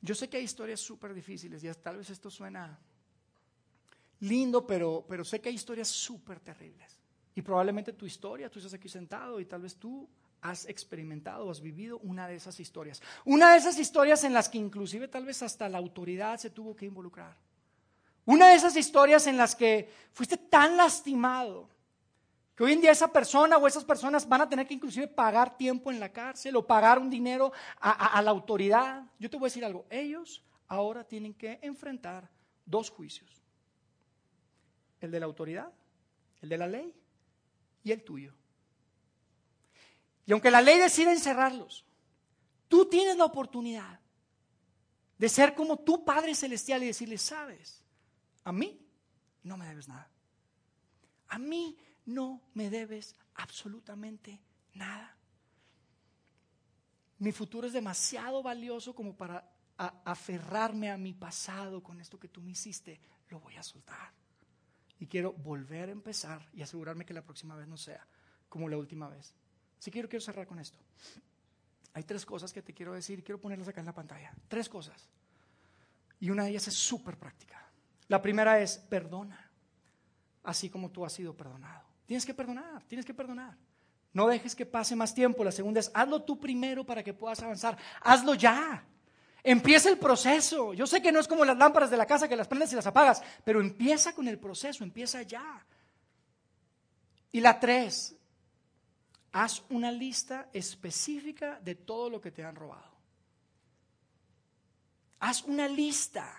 Yo 0.00 0.14
sé 0.14 0.28
que 0.28 0.36
hay 0.36 0.44
historias 0.44 0.80
súper 0.80 1.14
difíciles 1.14 1.62
y 1.62 1.72
tal 1.74 1.98
vez 1.98 2.10
esto 2.10 2.30
suena 2.30 2.78
lindo, 4.20 4.66
pero, 4.66 5.04
pero 5.08 5.24
sé 5.24 5.40
que 5.40 5.48
hay 5.48 5.54
historias 5.54 5.88
súper 5.88 6.40
terribles. 6.40 7.00
Y 7.34 7.42
probablemente 7.42 7.92
tu 7.92 8.04
historia, 8.04 8.50
tú 8.50 8.58
estás 8.58 8.74
aquí 8.74 8.88
sentado 8.88 9.40
y 9.40 9.46
tal 9.46 9.62
vez 9.62 9.76
tú 9.76 10.08
has 10.42 10.66
experimentado, 10.66 11.50
has 11.50 11.60
vivido 11.60 11.98
una 12.00 12.26
de 12.26 12.34
esas 12.34 12.58
historias. 12.58 13.00
Una 13.24 13.52
de 13.52 13.58
esas 13.58 13.78
historias 13.78 14.24
en 14.24 14.34
las 14.34 14.48
que 14.48 14.58
inclusive 14.58 15.06
tal 15.06 15.24
vez 15.24 15.42
hasta 15.42 15.68
la 15.68 15.78
autoridad 15.78 16.38
se 16.38 16.50
tuvo 16.50 16.74
que 16.74 16.86
involucrar. 16.86 17.36
Una 18.24 18.48
de 18.48 18.56
esas 18.56 18.76
historias 18.76 19.26
en 19.28 19.36
las 19.36 19.54
que 19.54 19.88
fuiste 20.12 20.36
tan 20.36 20.76
lastimado 20.76 21.68
que 22.54 22.64
hoy 22.64 22.72
en 22.72 22.80
día 22.80 22.90
esa 22.90 23.10
persona 23.10 23.56
o 23.56 23.66
esas 23.66 23.84
personas 23.84 24.28
van 24.28 24.42
a 24.42 24.48
tener 24.48 24.66
que 24.66 24.74
inclusive 24.74 25.08
pagar 25.08 25.56
tiempo 25.56 25.90
en 25.90 25.98
la 25.98 26.12
cárcel 26.12 26.56
o 26.56 26.66
pagar 26.66 26.98
un 26.98 27.08
dinero 27.08 27.52
a, 27.80 28.20
la 28.20 28.30
autoridad. 28.30 29.04
Yo 29.18 29.30
te 29.30 29.36
voy 29.36 29.46
a 29.46 29.48
decir 29.48 29.64
algo, 29.64 29.86
ellos 29.88 30.44
ahora 30.68 31.04
tienen 31.04 31.34
que 31.34 31.58
enfrentar 31.62 32.28
dos 32.66 32.90
juicios. 32.90 33.42
El 35.00 35.10
de 35.10 35.20
la 35.20 35.26
autoridad, 35.26 35.72
el 36.42 36.48
de 36.48 36.58
la 36.58 36.66
ley 36.66 36.94
y 37.82 37.92
el 37.92 38.04
tuyo. 38.04 38.34
Y 40.26 40.32
aunque 40.32 40.50
la 40.50 40.60
ley 40.60 40.78
decide 40.78 41.12
encerrarlos, 41.12 41.86
tú 42.68 42.86
tienes 42.86 43.16
la 43.16 43.24
oportunidad 43.24 43.98
de 45.18 45.28
ser 45.28 45.54
como 45.54 45.78
tu 45.78 46.04
Padre 46.04 46.34
Celestial 46.34 46.82
y 46.82 46.86
decirle, 46.86 47.16
sabes, 47.16 47.82
a 48.44 48.52
mí 48.52 48.84
no 49.42 49.56
me 49.56 49.66
debes 49.66 49.88
nada. 49.88 50.10
A 51.28 51.38
mí 51.38 51.76
no 52.06 52.40
me 52.54 52.70
debes 52.70 53.14
absolutamente 53.34 54.40
nada. 54.74 55.16
Mi 57.18 57.32
futuro 57.32 57.66
es 57.66 57.72
demasiado 57.72 58.42
valioso 58.42 58.94
como 58.94 59.16
para 59.16 59.48
aferrarme 59.76 60.90
a 60.90 60.96
mi 60.96 61.12
pasado 61.12 61.82
con 61.82 62.00
esto 62.00 62.18
que 62.18 62.28
tú 62.28 62.40
me 62.40 62.50
hiciste. 62.50 63.00
Lo 63.28 63.40
voy 63.40 63.56
a 63.56 63.62
soltar. 63.62 64.12
Y 64.98 65.06
quiero 65.06 65.32
volver 65.32 65.88
a 65.88 65.92
empezar 65.92 66.48
y 66.52 66.62
asegurarme 66.62 67.04
que 67.04 67.14
la 67.14 67.22
próxima 67.22 67.56
vez 67.56 67.66
no 67.66 67.76
sea 67.76 68.06
como 68.48 68.68
la 68.68 68.76
última 68.76 69.08
vez. 69.08 69.34
Así 69.78 69.90
que 69.90 69.92
quiero, 69.92 70.08
quiero 70.08 70.24
cerrar 70.24 70.46
con 70.46 70.58
esto. 70.58 70.78
Hay 71.94 72.04
tres 72.04 72.24
cosas 72.24 72.52
que 72.52 72.62
te 72.62 72.72
quiero 72.72 72.92
decir 72.92 73.22
quiero 73.22 73.40
ponerlas 73.40 73.68
acá 73.68 73.80
en 73.80 73.86
la 73.86 73.94
pantalla. 73.94 74.34
Tres 74.48 74.68
cosas. 74.68 75.08
Y 76.20 76.30
una 76.30 76.44
de 76.44 76.50
ellas 76.50 76.68
es 76.68 76.74
súper 76.74 77.18
práctica. 77.18 77.68
La 78.08 78.20
primera 78.22 78.60
es 78.60 78.78
perdona, 78.78 79.50
así 80.44 80.70
como 80.70 80.90
tú 80.90 81.04
has 81.04 81.12
sido 81.12 81.36
perdonado. 81.36 81.91
Tienes 82.12 82.26
que 82.26 82.34
perdonar, 82.34 82.82
tienes 82.82 83.06
que 83.06 83.14
perdonar. 83.14 83.56
No 84.12 84.26
dejes 84.26 84.54
que 84.54 84.66
pase 84.66 84.94
más 84.94 85.14
tiempo. 85.14 85.42
La 85.42 85.50
segunda 85.50 85.80
es, 85.80 85.90
hazlo 85.94 86.20
tú 86.20 86.38
primero 86.38 86.84
para 86.84 87.02
que 87.02 87.14
puedas 87.14 87.40
avanzar. 87.40 87.78
Hazlo 88.02 88.34
ya. 88.34 88.84
Empieza 89.42 89.88
el 89.88 89.96
proceso. 89.96 90.74
Yo 90.74 90.86
sé 90.86 91.00
que 91.00 91.10
no 91.10 91.20
es 91.20 91.26
como 91.26 91.42
las 91.42 91.56
lámparas 91.56 91.90
de 91.90 91.96
la 91.96 92.04
casa 92.04 92.28
que 92.28 92.36
las 92.36 92.48
prendes 92.48 92.70
y 92.70 92.76
las 92.76 92.86
apagas, 92.86 93.22
pero 93.44 93.62
empieza 93.62 94.14
con 94.14 94.28
el 94.28 94.38
proceso, 94.38 94.84
empieza 94.84 95.22
ya. 95.22 95.64
Y 97.30 97.40
la 97.40 97.58
tres, 97.58 98.14
haz 99.32 99.62
una 99.70 99.90
lista 99.90 100.50
específica 100.52 101.60
de 101.60 101.76
todo 101.76 102.10
lo 102.10 102.20
que 102.20 102.30
te 102.30 102.44
han 102.44 102.56
robado. 102.56 102.92
Haz 105.20 105.44
una 105.44 105.66
lista. 105.66 106.30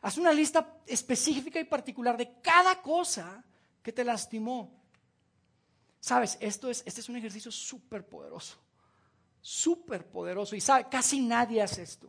Haz 0.00 0.16
una 0.16 0.32
lista 0.32 0.78
específica 0.86 1.60
y 1.60 1.64
particular 1.64 2.16
de 2.16 2.40
cada 2.40 2.80
cosa 2.80 3.44
que 3.82 3.92
te 3.92 4.02
lastimó. 4.02 4.85
Sabes, 6.06 6.38
esto 6.38 6.70
es, 6.70 6.84
este 6.86 7.00
es 7.00 7.08
un 7.08 7.16
ejercicio 7.16 7.50
súper 7.50 8.06
poderoso, 8.06 8.54
súper 9.40 10.06
poderoso 10.06 10.54
y 10.54 10.60
sabe, 10.60 10.86
casi 10.88 11.20
nadie 11.20 11.60
hace 11.60 11.82
esto. 11.82 12.08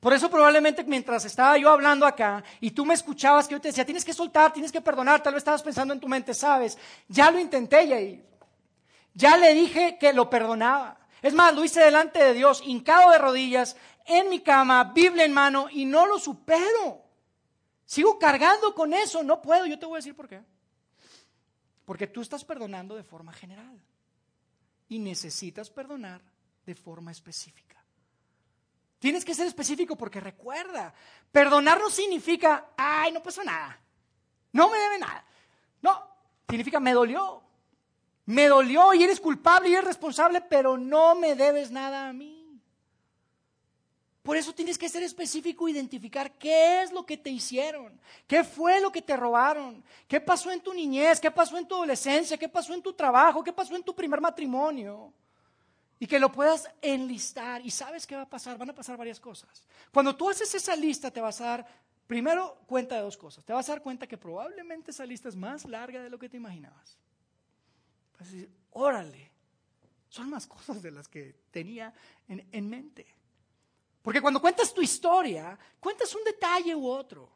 Por 0.00 0.12
eso 0.12 0.28
probablemente 0.28 0.82
mientras 0.82 1.24
estaba 1.24 1.56
yo 1.56 1.70
hablando 1.70 2.04
acá 2.06 2.42
y 2.60 2.72
tú 2.72 2.84
me 2.84 2.94
escuchabas 2.94 3.46
que 3.46 3.54
yo 3.54 3.60
te 3.60 3.68
decía, 3.68 3.84
tienes 3.84 4.04
que 4.04 4.12
soltar, 4.12 4.52
tienes 4.52 4.72
que 4.72 4.80
perdonar, 4.80 5.22
tal 5.22 5.34
vez 5.34 5.42
estabas 5.42 5.62
pensando 5.62 5.94
en 5.94 6.00
tu 6.00 6.08
mente, 6.08 6.34
sabes, 6.34 6.76
ya 7.06 7.30
lo 7.30 7.38
intenté 7.38 7.84
y 7.84 8.24
ya 9.14 9.36
le 9.36 9.54
dije 9.54 9.96
que 9.96 10.12
lo 10.12 10.28
perdonaba. 10.28 10.98
Es 11.22 11.32
más, 11.32 11.54
lo 11.54 11.64
hice 11.64 11.82
delante 11.82 12.18
de 12.18 12.34
Dios, 12.34 12.60
hincado 12.66 13.12
de 13.12 13.18
rodillas, 13.18 13.76
en 14.06 14.28
mi 14.28 14.40
cama, 14.40 14.90
Biblia 14.92 15.24
en 15.24 15.32
mano 15.32 15.68
y 15.70 15.84
no 15.84 16.04
lo 16.04 16.18
supero. 16.18 17.04
Sigo 17.86 18.18
cargando 18.18 18.74
con 18.74 18.92
eso, 18.92 19.22
no 19.22 19.40
puedo, 19.40 19.66
yo 19.66 19.78
te 19.78 19.86
voy 19.86 19.94
a 19.94 19.98
decir 19.98 20.16
por 20.16 20.28
qué. 20.28 20.42
Porque 21.90 22.06
tú 22.06 22.20
estás 22.20 22.44
perdonando 22.44 22.94
de 22.94 23.02
forma 23.02 23.32
general 23.32 23.76
y 24.88 25.00
necesitas 25.00 25.70
perdonar 25.70 26.22
de 26.64 26.76
forma 26.76 27.10
específica. 27.10 27.82
Tienes 29.00 29.24
que 29.24 29.34
ser 29.34 29.48
específico 29.48 29.96
porque 29.96 30.20
recuerda, 30.20 30.94
perdonar 31.32 31.80
no 31.80 31.90
significa, 31.90 32.68
ay, 32.76 33.10
no 33.10 33.20
pasó 33.20 33.42
nada, 33.42 33.76
no 34.52 34.70
me 34.70 34.78
debe 34.78 35.00
nada. 35.00 35.24
No, 35.82 36.00
significa 36.48 36.78
me 36.78 36.92
dolió, 36.92 37.42
me 38.26 38.46
dolió 38.46 38.94
y 38.94 39.02
eres 39.02 39.18
culpable 39.18 39.70
y 39.70 39.72
eres 39.72 39.86
responsable, 39.86 40.42
pero 40.42 40.78
no 40.78 41.16
me 41.16 41.34
debes 41.34 41.72
nada 41.72 42.08
a 42.08 42.12
mí. 42.12 42.39
Por 44.22 44.36
eso 44.36 44.54
tienes 44.54 44.76
que 44.76 44.88
ser 44.88 45.02
específico 45.02 45.66
e 45.66 45.70
identificar 45.70 46.32
qué 46.32 46.82
es 46.82 46.92
lo 46.92 47.06
que 47.06 47.16
te 47.16 47.30
hicieron, 47.30 47.98
qué 48.26 48.44
fue 48.44 48.80
lo 48.80 48.92
que 48.92 49.00
te 49.00 49.16
robaron, 49.16 49.82
qué 50.06 50.20
pasó 50.20 50.50
en 50.50 50.60
tu 50.60 50.74
niñez, 50.74 51.18
qué 51.18 51.30
pasó 51.30 51.56
en 51.56 51.66
tu 51.66 51.74
adolescencia, 51.74 52.36
qué 52.36 52.48
pasó 52.48 52.74
en 52.74 52.82
tu 52.82 52.92
trabajo, 52.92 53.42
qué 53.42 53.52
pasó 53.52 53.74
en 53.74 53.82
tu 53.82 53.94
primer 53.94 54.20
matrimonio. 54.20 55.12
Y 55.98 56.06
que 56.06 56.18
lo 56.18 56.30
puedas 56.32 56.68
enlistar. 56.82 57.64
Y 57.64 57.70
sabes 57.70 58.06
qué 58.06 58.14
va 58.14 58.22
a 58.22 58.28
pasar, 58.28 58.58
van 58.58 58.70
a 58.70 58.74
pasar 58.74 58.96
varias 58.96 59.20
cosas. 59.20 59.66
Cuando 59.92 60.14
tú 60.14 60.28
haces 60.28 60.54
esa 60.54 60.76
lista 60.76 61.10
te 61.10 61.20
vas 61.20 61.40
a 61.40 61.44
dar, 61.46 61.66
primero, 62.06 62.58
cuenta 62.66 62.96
de 62.96 63.02
dos 63.02 63.16
cosas. 63.16 63.44
Te 63.44 63.54
vas 63.54 63.68
a 63.68 63.72
dar 63.72 63.82
cuenta 63.82 64.06
que 64.06 64.18
probablemente 64.18 64.90
esa 64.90 65.06
lista 65.06 65.30
es 65.30 65.36
más 65.36 65.64
larga 65.64 66.02
de 66.02 66.10
lo 66.10 66.18
que 66.18 66.28
te 66.28 66.36
imaginabas. 66.36 66.98
Vas 68.18 68.28
a 68.28 68.30
decir, 68.32 68.50
órale, 68.72 69.30
son 70.10 70.28
más 70.28 70.46
cosas 70.46 70.82
de 70.82 70.90
las 70.90 71.08
que 71.08 71.36
tenía 71.50 71.94
en, 72.28 72.46
en 72.52 72.68
mente. 72.68 73.19
Porque 74.02 74.20
cuando 74.20 74.40
cuentas 74.40 74.72
tu 74.72 74.80
historia, 74.80 75.58
cuentas 75.78 76.14
un 76.14 76.24
detalle 76.24 76.74
u 76.74 76.86
otro. 76.86 77.30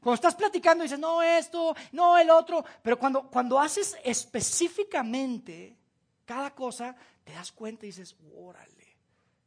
Cuando 0.00 0.14
estás 0.14 0.34
platicando 0.34 0.82
dices, 0.82 0.98
no 0.98 1.22
esto, 1.22 1.74
no 1.92 2.18
el 2.18 2.30
otro, 2.30 2.64
pero 2.82 2.98
cuando, 2.98 3.28
cuando 3.28 3.58
haces 3.58 3.96
específicamente 4.04 5.76
cada 6.24 6.54
cosa, 6.54 6.94
te 7.24 7.32
das 7.32 7.52
cuenta 7.52 7.84
y 7.84 7.88
dices, 7.88 8.16
órale, 8.36 8.96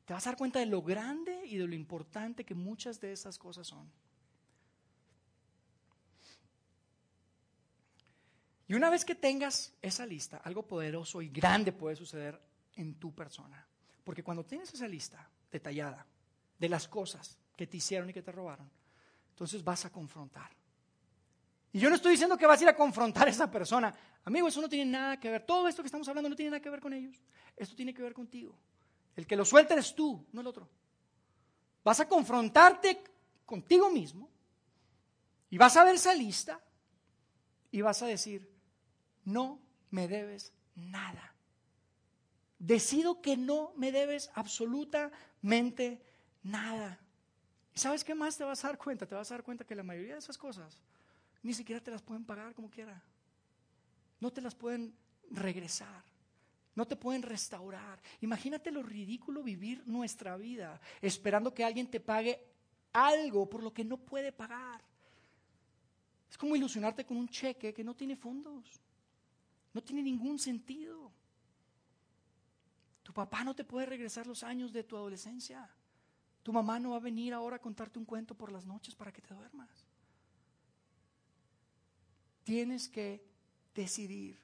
te 0.06 0.14
vas 0.14 0.26
a 0.28 0.32
dar 0.32 0.38
cuenta 0.38 0.60
de 0.60 0.66
lo 0.66 0.82
grande 0.82 1.46
y 1.46 1.58
de 1.58 1.68
lo 1.68 1.76
importante 1.76 2.44
que 2.44 2.54
muchas 2.54 3.00
de 3.00 3.14
esas 3.14 3.38
cosas 3.38 3.68
son. 3.68 3.92
Y 8.68 8.74
una 8.74 8.90
vez 8.90 9.04
que 9.04 9.16
tengas 9.16 9.74
esa 9.82 10.06
lista, 10.06 10.38
algo 10.38 10.66
poderoso 10.66 11.22
y 11.22 11.30
grande 11.30 11.74
puede 11.74 11.96
suceder 11.96 12.42
en 12.76 12.96
tu 12.96 13.14
persona. 13.14 13.68
Porque 14.04 14.24
cuando 14.24 14.46
tienes 14.46 14.74
esa 14.74 14.88
lista 14.88 15.30
detallada, 15.52 16.06
de 16.62 16.69
las 16.69 16.88
cosas 16.88 17.39
que 17.58 17.65
te 17.65 17.78
hicieron 17.78 18.08
y 18.12 18.13
que 18.13 18.21
te 18.21 18.32
robaron, 18.32 18.69
entonces 19.32 19.63
vas 19.63 19.84
a 19.86 19.89
confrontar. 19.89 20.52
Y 21.74 21.80
yo 21.80 21.89
no 21.89 21.95
estoy 21.95 22.12
diciendo 22.12 22.38
que 22.38 22.45
vas 22.45 22.60
a 22.60 22.63
ir 22.63 22.69
a 22.69 22.76
confrontar 22.76 23.28
a 23.28 23.32
esa 23.32 23.50
persona. 23.50 23.91
Amigo, 24.26 24.47
eso 24.47 24.62
no 24.62 24.69
tiene 24.69 24.91
nada 24.91 25.19
que 25.19 25.32
ver. 25.32 25.43
Todo 25.43 25.67
esto 25.67 25.82
que 25.82 25.88
estamos 25.88 26.08
hablando 26.08 26.30
no 26.30 26.36
tiene 26.36 26.52
nada 26.52 26.62
que 26.62 26.69
ver 26.69 26.80
con 26.80 26.93
ellos. 26.93 27.19
Esto 27.58 27.76
tiene 27.76 27.95
que 27.95 28.04
ver 28.04 28.13
contigo. 28.13 28.56
El 29.15 29.26
que 29.26 29.36
lo 29.36 29.43
suelta 29.43 29.74
eres 29.74 29.95
tú, 29.95 30.24
no 30.34 30.41
el 30.41 30.47
otro. 30.47 30.69
Vas 31.84 32.00
a 32.00 32.08
confrontarte 32.08 33.04
contigo 33.43 33.89
mismo 33.89 34.30
y 35.50 35.58
vas 35.58 35.76
a 35.78 35.84
ver 35.84 35.95
esa 35.95 36.13
lista 36.13 36.62
y 37.71 37.82
vas 37.82 38.04
a 38.04 38.06
decir, 38.06 38.47
no 39.24 39.60
me 39.89 40.08
debes 40.08 40.54
nada. 40.76 41.34
Decido 42.60 43.19
que 43.19 43.36
no 43.36 43.74
me 43.78 43.91
debes 43.91 44.30
absolutamente 44.36 46.11
Nada. 46.43 46.99
¿Y 47.73 47.80
sabes 47.80 48.04
qué 48.04 48.15
más 48.15 48.38
te 48.38 48.43
vas 48.43 48.63
a 48.63 48.67
dar 48.67 48.77
cuenta? 48.77 49.06
Te 49.06 49.15
vas 49.15 49.32
a 49.32 49.36
dar 49.36 49.43
cuenta 49.43 49.65
que 49.65 49.75
la 49.75 49.84
mayoría 49.84 50.13
de 50.13 50.19
esas 50.19 50.38
cosas 50.38 50.77
ni 51.43 51.54
siquiera 51.54 51.82
te 51.82 51.91
las 51.91 52.01
pueden 52.01 52.25
pagar 52.25 52.54
como 52.54 52.69
quiera. 52.69 53.01
No 54.19 54.32
te 54.32 54.41
las 54.41 54.56
pueden 54.56 54.95
regresar. 55.32 56.04
No 56.75 56.88
te 56.88 56.95
pueden 56.95 57.21
restaurar. 57.21 58.01
Imagínate 58.21 58.71
lo 58.71 58.84
ridículo 58.84 59.43
vivir 59.43 59.84
nuestra 59.88 60.38
vida 60.38 60.80
esperando 61.01 61.54
que 61.54 61.63
alguien 61.63 61.89
te 61.89 61.99
pague 61.99 62.47
algo 62.93 63.49
por 63.49 63.63
lo 63.63 63.73
que 63.73 63.84
no 63.84 63.97
puede 63.97 64.32
pagar. 64.32 64.82
Es 66.30 66.38
como 66.38 66.56
ilusionarte 66.56 67.06
con 67.06 67.17
un 67.17 67.27
cheque 67.27 67.73
que 67.73 67.84
no 67.84 67.93
tiene 67.93 68.15
fondos. 68.15 68.80
No 69.73 69.84
tiene 69.84 70.01
ningún 70.01 70.39
sentido. 70.39 71.12
Tu 73.04 73.13
papá 73.13 73.43
no 73.43 73.54
te 73.54 73.65
puede 73.65 73.86
regresar 73.86 74.27
los 74.27 74.43
años 74.43 74.71
de 74.71 74.84
tu 74.84 74.95
adolescencia. 74.95 75.69
Tu 76.43 76.51
mamá 76.51 76.80
no 76.80 76.91
va 76.91 76.97
a 76.97 76.99
venir 76.99 77.34
ahora 77.34 77.58
a 77.58 77.60
contarte 77.60 77.99
un 77.99 78.06
cuento 78.06 78.36
por 78.36 78.51
las 78.51 78.65
noches 78.65 78.95
para 78.95 79.12
que 79.12 79.21
te 79.21 79.34
duermas. 79.34 79.69
Tienes 82.43 82.89
que 82.89 83.23
decidir. 83.75 84.39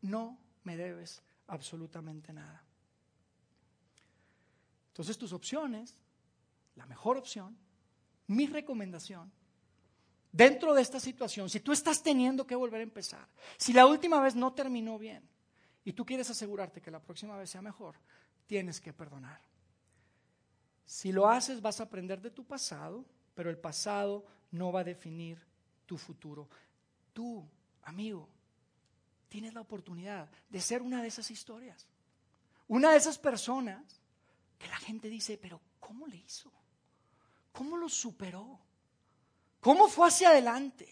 No 0.00 0.38
me 0.64 0.76
debes 0.76 1.22
absolutamente 1.48 2.32
nada. 2.32 2.62
Entonces 4.88 5.18
tus 5.18 5.32
opciones, 5.32 5.94
la 6.76 6.86
mejor 6.86 7.18
opción, 7.18 7.56
mi 8.28 8.46
recomendación, 8.46 9.30
dentro 10.32 10.74
de 10.74 10.82
esta 10.82 10.98
situación, 10.98 11.48
si 11.50 11.60
tú 11.60 11.72
estás 11.72 12.02
teniendo 12.02 12.46
que 12.46 12.56
volver 12.56 12.80
a 12.80 12.84
empezar, 12.84 13.28
si 13.56 13.72
la 13.72 13.86
última 13.86 14.20
vez 14.20 14.34
no 14.34 14.52
terminó 14.54 14.98
bien 14.98 15.22
y 15.84 15.92
tú 15.92 16.04
quieres 16.04 16.30
asegurarte 16.30 16.80
que 16.80 16.90
la 16.90 17.00
próxima 17.00 17.36
vez 17.36 17.50
sea 17.50 17.62
mejor, 17.62 17.96
tienes 18.46 18.80
que 18.80 18.92
perdonar. 18.92 19.40
Si 20.88 21.12
lo 21.12 21.28
haces 21.28 21.60
vas 21.60 21.80
a 21.80 21.82
aprender 21.82 22.18
de 22.22 22.30
tu 22.30 22.46
pasado, 22.46 23.04
pero 23.34 23.50
el 23.50 23.58
pasado 23.58 24.24
no 24.52 24.72
va 24.72 24.80
a 24.80 24.84
definir 24.84 25.38
tu 25.84 25.98
futuro. 25.98 26.48
Tú, 27.12 27.46
amigo, 27.82 28.26
tienes 29.28 29.52
la 29.52 29.60
oportunidad 29.60 30.30
de 30.48 30.60
ser 30.62 30.80
una 30.80 31.02
de 31.02 31.08
esas 31.08 31.30
historias. 31.30 31.86
Una 32.68 32.92
de 32.92 32.96
esas 32.96 33.18
personas 33.18 34.00
que 34.58 34.66
la 34.66 34.78
gente 34.78 35.10
dice, 35.10 35.36
pero 35.36 35.60
¿cómo 35.78 36.06
le 36.06 36.16
hizo? 36.16 36.50
¿Cómo 37.52 37.76
lo 37.76 37.90
superó? 37.90 38.58
¿Cómo 39.60 39.88
fue 39.88 40.08
hacia 40.08 40.30
adelante? 40.30 40.88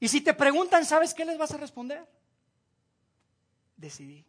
Y 0.00 0.08
si 0.08 0.20
te 0.20 0.34
preguntan, 0.34 0.84
¿sabes 0.84 1.14
qué 1.14 1.24
les 1.24 1.38
vas 1.38 1.52
a 1.52 1.58
responder? 1.58 2.04
Decidí. 3.76 4.24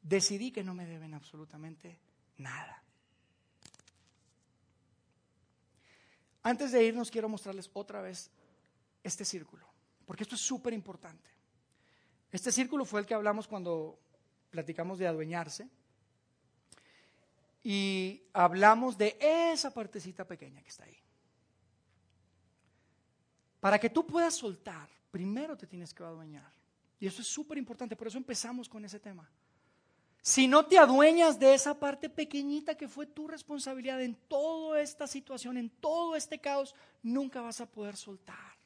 Decidí 0.00 0.50
que 0.50 0.64
no 0.64 0.72
me 0.72 0.86
deben 0.86 1.12
absolutamente 1.12 2.03
nada. 2.36 2.82
Antes 6.42 6.72
de 6.72 6.84
irnos 6.84 7.10
quiero 7.10 7.28
mostrarles 7.28 7.70
otra 7.72 8.02
vez 8.02 8.30
este 9.02 9.24
círculo, 9.24 9.66
porque 10.04 10.24
esto 10.24 10.34
es 10.34 10.40
súper 10.40 10.72
importante. 10.72 11.30
Este 12.30 12.52
círculo 12.52 12.84
fue 12.84 13.00
el 13.00 13.06
que 13.06 13.14
hablamos 13.14 13.48
cuando 13.48 13.98
platicamos 14.50 14.98
de 14.98 15.06
adueñarse 15.06 15.68
y 17.62 18.22
hablamos 18.32 18.98
de 18.98 19.16
esa 19.20 19.72
partecita 19.72 20.26
pequeña 20.26 20.62
que 20.62 20.68
está 20.68 20.84
ahí. 20.84 20.98
Para 23.58 23.78
que 23.78 23.88
tú 23.88 24.06
puedas 24.06 24.34
soltar, 24.34 24.90
primero 25.10 25.56
te 25.56 25.66
tienes 25.66 25.94
que 25.94 26.02
adueñar. 26.02 26.52
Y 27.00 27.06
eso 27.06 27.22
es 27.22 27.28
súper 27.28 27.56
importante, 27.56 27.96
por 27.96 28.08
eso 28.08 28.18
empezamos 28.18 28.68
con 28.68 28.84
ese 28.84 29.00
tema. 29.00 29.26
Si 30.26 30.48
no 30.48 30.64
te 30.64 30.78
adueñas 30.78 31.38
de 31.38 31.52
esa 31.52 31.78
parte 31.78 32.08
pequeñita 32.08 32.78
que 32.78 32.88
fue 32.88 33.04
tu 33.04 33.28
responsabilidad 33.28 34.00
en 34.00 34.14
toda 34.14 34.80
esta 34.80 35.06
situación, 35.06 35.58
en 35.58 35.68
todo 35.68 36.16
este 36.16 36.38
caos, 36.38 36.74
nunca 37.02 37.42
vas 37.42 37.60
a 37.60 37.66
poder 37.66 37.94
soltar. 37.94 38.56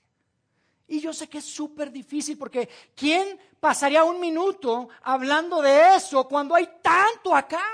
Y 0.87 1.01
yo 1.01 1.13
sé 1.13 1.29
que 1.29 1.39
es 1.39 1.45
súper 1.45 1.91
difícil 1.91 2.39
porque 2.39 2.69
¿quién 2.95 3.41
pasaría 3.59 4.05
un 4.05 4.21
minuto 4.21 4.89
hablando 5.03 5.61
de 5.61 5.97
eso 5.97 6.29
cuando 6.29 6.55
hay 6.55 6.69
tanto 6.81 7.35
acá? 7.35 7.67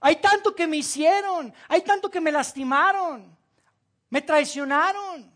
Hay 0.00 0.16
tanto 0.16 0.54
que 0.54 0.66
me 0.66 0.76
hicieron, 0.76 1.54
hay 1.68 1.80
tanto 1.80 2.10
que 2.10 2.20
me 2.20 2.30
lastimaron, 2.30 3.34
me 4.10 4.20
traicionaron. 4.20 5.32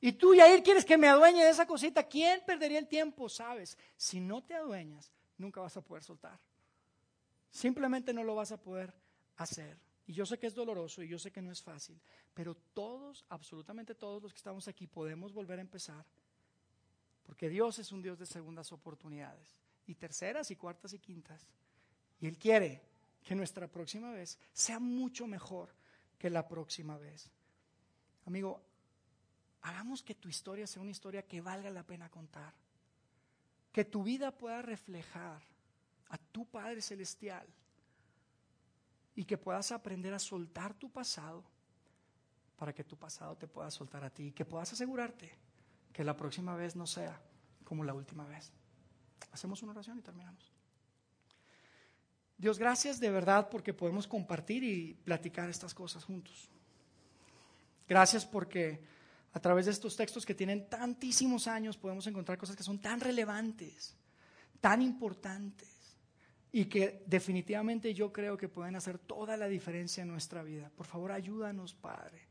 Y 0.00 0.10
tú, 0.14 0.34
Yair, 0.34 0.64
quieres 0.64 0.84
que 0.84 0.98
me 0.98 1.06
adueñe 1.06 1.44
de 1.44 1.50
esa 1.50 1.64
cosita. 1.64 2.02
¿Quién 2.02 2.42
perdería 2.44 2.80
el 2.80 2.88
tiempo? 2.88 3.28
Sabes, 3.28 3.78
si 3.96 4.18
no 4.18 4.42
te 4.42 4.54
adueñas, 4.54 5.12
nunca 5.38 5.60
vas 5.60 5.76
a 5.76 5.80
poder 5.80 6.04
soltar. 6.04 6.38
Simplemente 7.50 8.12
no 8.12 8.22
lo 8.22 8.34
vas 8.34 8.52
a 8.52 8.60
poder 8.60 8.92
hacer. 9.36 9.78
Y 10.06 10.12
yo 10.12 10.26
sé 10.26 10.38
que 10.38 10.46
es 10.46 10.54
doloroso 10.54 11.02
y 11.02 11.08
yo 11.08 11.18
sé 11.18 11.30
que 11.30 11.42
no 11.42 11.52
es 11.52 11.62
fácil, 11.62 12.00
pero 12.32 12.54
todos, 12.54 13.24
absolutamente 13.28 13.94
todos 13.94 14.22
los 14.22 14.32
que 14.32 14.38
estamos 14.38 14.66
aquí 14.68 14.86
podemos 14.86 15.32
volver 15.32 15.58
a 15.58 15.62
empezar. 15.62 16.04
Porque 17.24 17.48
Dios 17.48 17.78
es 17.78 17.92
un 17.92 18.00
Dios 18.00 18.18
de 18.18 18.24
segundas 18.24 18.72
oportunidades, 18.72 19.60
y 19.86 19.94
terceras 19.94 20.50
y 20.50 20.56
cuartas 20.56 20.94
y 20.94 20.98
quintas. 20.98 21.46
Y 22.20 22.26
Él 22.26 22.38
quiere 22.38 22.82
que 23.22 23.34
nuestra 23.34 23.68
próxima 23.68 24.10
vez 24.12 24.38
sea 24.52 24.78
mucho 24.78 25.26
mejor 25.26 25.74
que 26.18 26.30
la 26.30 26.48
próxima 26.48 26.96
vez. 26.96 27.30
Amigo, 28.24 28.62
hagamos 29.62 30.02
que 30.02 30.14
tu 30.14 30.28
historia 30.28 30.66
sea 30.66 30.80
una 30.80 30.90
historia 30.90 31.26
que 31.26 31.40
valga 31.40 31.70
la 31.70 31.82
pena 31.82 32.10
contar 32.10 32.54
que 33.72 33.84
tu 33.84 34.02
vida 34.02 34.30
pueda 34.30 34.62
reflejar 34.62 35.42
a 36.08 36.18
tu 36.18 36.46
Padre 36.46 36.80
Celestial 36.80 37.46
y 39.14 39.24
que 39.24 39.36
puedas 39.36 39.72
aprender 39.72 40.14
a 40.14 40.18
soltar 40.18 40.74
tu 40.74 40.90
pasado 40.90 41.44
para 42.56 42.72
que 42.72 42.84
tu 42.84 42.96
pasado 42.96 43.36
te 43.36 43.46
pueda 43.46 43.70
soltar 43.70 44.04
a 44.04 44.10
ti 44.10 44.28
y 44.28 44.32
que 44.32 44.44
puedas 44.44 44.72
asegurarte 44.72 45.30
que 45.92 46.04
la 46.04 46.16
próxima 46.16 46.56
vez 46.56 46.76
no 46.76 46.86
sea 46.86 47.20
como 47.64 47.84
la 47.84 47.94
última 47.94 48.24
vez. 48.26 48.52
Hacemos 49.32 49.62
una 49.62 49.72
oración 49.72 49.98
y 49.98 50.02
terminamos. 50.02 50.52
Dios, 52.36 52.58
gracias 52.58 53.00
de 53.00 53.10
verdad 53.10 53.48
porque 53.50 53.74
podemos 53.74 54.06
compartir 54.06 54.62
y 54.62 54.94
platicar 54.94 55.50
estas 55.50 55.74
cosas 55.74 56.04
juntos. 56.04 56.48
Gracias 57.88 58.24
porque 58.24 58.80
a 59.32 59.40
través 59.40 59.66
de 59.66 59.72
estos 59.72 59.96
textos 59.96 60.24
que 60.24 60.34
tienen 60.34 60.68
tantísimos 60.68 61.46
años 61.46 61.76
podemos 61.76 62.06
encontrar 62.06 62.38
cosas 62.38 62.56
que 62.56 62.62
son 62.62 62.78
tan 62.78 63.00
relevantes, 63.00 63.94
tan 64.60 64.82
importantes 64.82 65.68
y 66.50 66.64
que 66.64 67.04
definitivamente 67.06 67.92
yo 67.92 68.12
creo 68.12 68.36
que 68.36 68.48
pueden 68.48 68.76
hacer 68.76 68.98
toda 68.98 69.36
la 69.36 69.48
diferencia 69.48 70.02
en 70.02 70.08
nuestra 70.08 70.42
vida. 70.42 70.70
Por 70.74 70.86
favor, 70.86 71.12
ayúdanos, 71.12 71.74
Padre. 71.74 72.26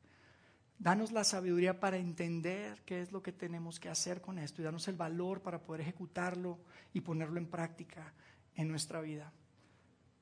Danos 0.79 1.11
la 1.11 1.23
sabiduría 1.23 1.79
para 1.79 1.97
entender 1.97 2.81
qué 2.85 3.01
es 3.01 3.11
lo 3.11 3.21
que 3.21 3.31
tenemos 3.31 3.79
que 3.79 3.89
hacer 3.89 4.21
con 4.21 4.37
esto 4.37 4.61
y 4.61 4.65
danos 4.65 4.87
el 4.87 4.95
valor 4.95 5.41
para 5.41 5.59
poder 5.59 5.81
ejecutarlo 5.81 6.59
y 6.93 7.01
ponerlo 7.01 7.39
en 7.39 7.47
práctica 7.47 8.13
en 8.55 8.67
nuestra 8.67 9.01
vida. 9.01 9.31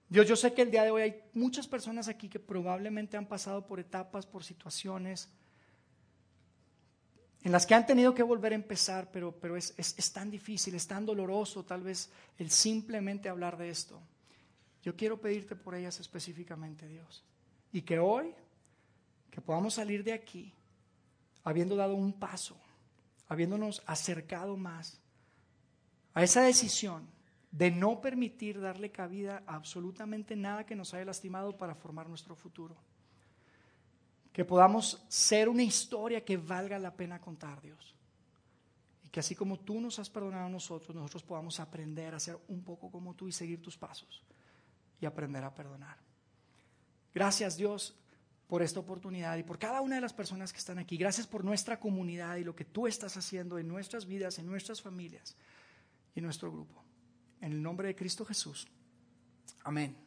Dios, 0.07 0.27
yo 0.27 0.35
sé 0.35 0.53
que 0.53 0.61
el 0.61 0.71
día 0.71 0.83
de 0.83 0.91
hoy 0.91 1.01
hay 1.01 1.23
muchas 1.33 1.67
personas 1.67 2.07
aquí 2.07 2.29
que 2.29 2.39
probablemente 2.39 3.17
han 3.17 3.25
pasado 3.25 3.65
por 3.65 3.79
etapas, 3.79 4.25
por 4.25 4.43
situaciones 4.43 5.29
en 7.45 7.51
las 7.51 7.67
que 7.67 7.75
han 7.75 7.85
tenido 7.85 8.15
que 8.15 8.23
volver 8.23 8.53
a 8.53 8.55
empezar, 8.55 9.11
pero, 9.11 9.31
pero 9.31 9.55
es, 9.55 9.75
es 9.77 10.11
tan 10.11 10.31
difícil, 10.31 10.73
es 10.73 10.87
tan 10.87 11.05
doloroso 11.05 11.63
tal 11.63 11.83
vez 11.83 12.11
el 12.39 12.49
simplemente 12.49 13.29
hablar 13.29 13.55
de 13.55 13.69
esto. 13.69 14.01
Yo 14.81 14.95
quiero 14.95 15.21
pedirte 15.21 15.55
por 15.55 15.75
ellas 15.75 15.99
específicamente, 15.99 16.87
Dios. 16.87 17.23
Y 17.71 17.83
que 17.83 17.99
hoy, 17.99 18.33
que 19.29 19.41
podamos 19.41 19.75
salir 19.75 20.03
de 20.03 20.13
aquí, 20.13 20.55
habiendo 21.43 21.75
dado 21.75 21.93
un 21.93 22.13
paso, 22.13 22.57
habiéndonos 23.27 23.83
acercado 23.85 24.57
más 24.57 24.99
a 26.15 26.23
esa 26.23 26.41
decisión 26.41 27.07
de 27.51 27.69
no 27.69 28.01
permitir 28.01 28.59
darle 28.59 28.89
cabida 28.89 29.43
a 29.45 29.53
absolutamente 29.53 30.35
nada 30.35 30.65
que 30.65 30.75
nos 30.75 30.95
haya 30.95 31.05
lastimado 31.05 31.55
para 31.57 31.75
formar 31.75 32.09
nuestro 32.09 32.35
futuro. 32.35 32.75
Que 34.35 34.43
podamos 34.43 35.01
ser 35.07 35.47
una 35.47 35.63
historia 35.63 36.25
que 36.25 36.35
valga 36.35 36.77
la 36.77 36.93
pena 36.93 37.21
contar, 37.21 37.61
Dios. 37.61 37.95
Y 39.01 39.07
que 39.07 39.21
así 39.21 39.33
como 39.33 39.57
tú 39.57 39.79
nos 39.79 39.97
has 39.97 40.09
perdonado 40.09 40.47
a 40.47 40.49
nosotros, 40.49 40.93
nosotros 40.93 41.23
podamos 41.23 41.57
aprender 41.61 42.13
a 42.13 42.19
ser 42.19 42.37
un 42.49 42.61
poco 42.61 42.91
como 42.91 43.13
tú 43.13 43.29
y 43.29 43.31
seguir 43.31 43.61
tus 43.61 43.77
pasos 43.77 44.25
y 44.99 45.05
aprender 45.05 45.41
a 45.41 45.55
perdonar. 45.55 45.97
Gracias, 47.13 47.55
Dios, 47.55 47.95
por 48.45 48.61
esta 48.61 48.81
oportunidad 48.81 49.37
y 49.37 49.43
por 49.43 49.57
cada 49.57 49.79
una 49.79 49.95
de 49.95 50.01
las 50.01 50.11
personas 50.11 50.51
que 50.51 50.59
están 50.59 50.79
aquí. 50.79 50.97
Gracias 50.97 51.27
por 51.27 51.45
nuestra 51.45 51.79
comunidad 51.79 52.35
y 52.35 52.43
lo 52.43 52.57
que 52.57 52.65
tú 52.65 52.87
estás 52.87 53.15
haciendo 53.15 53.57
en 53.57 53.69
nuestras 53.69 54.05
vidas, 54.05 54.37
en 54.37 54.47
nuestras 54.47 54.81
familias 54.81 55.37
y 56.13 56.19
en 56.19 56.25
nuestro 56.25 56.51
grupo. 56.51 56.83
En 57.39 57.53
el 57.53 57.61
nombre 57.61 57.87
de 57.87 57.95
Cristo 57.95 58.25
Jesús. 58.25 58.67
Amén. 59.63 60.04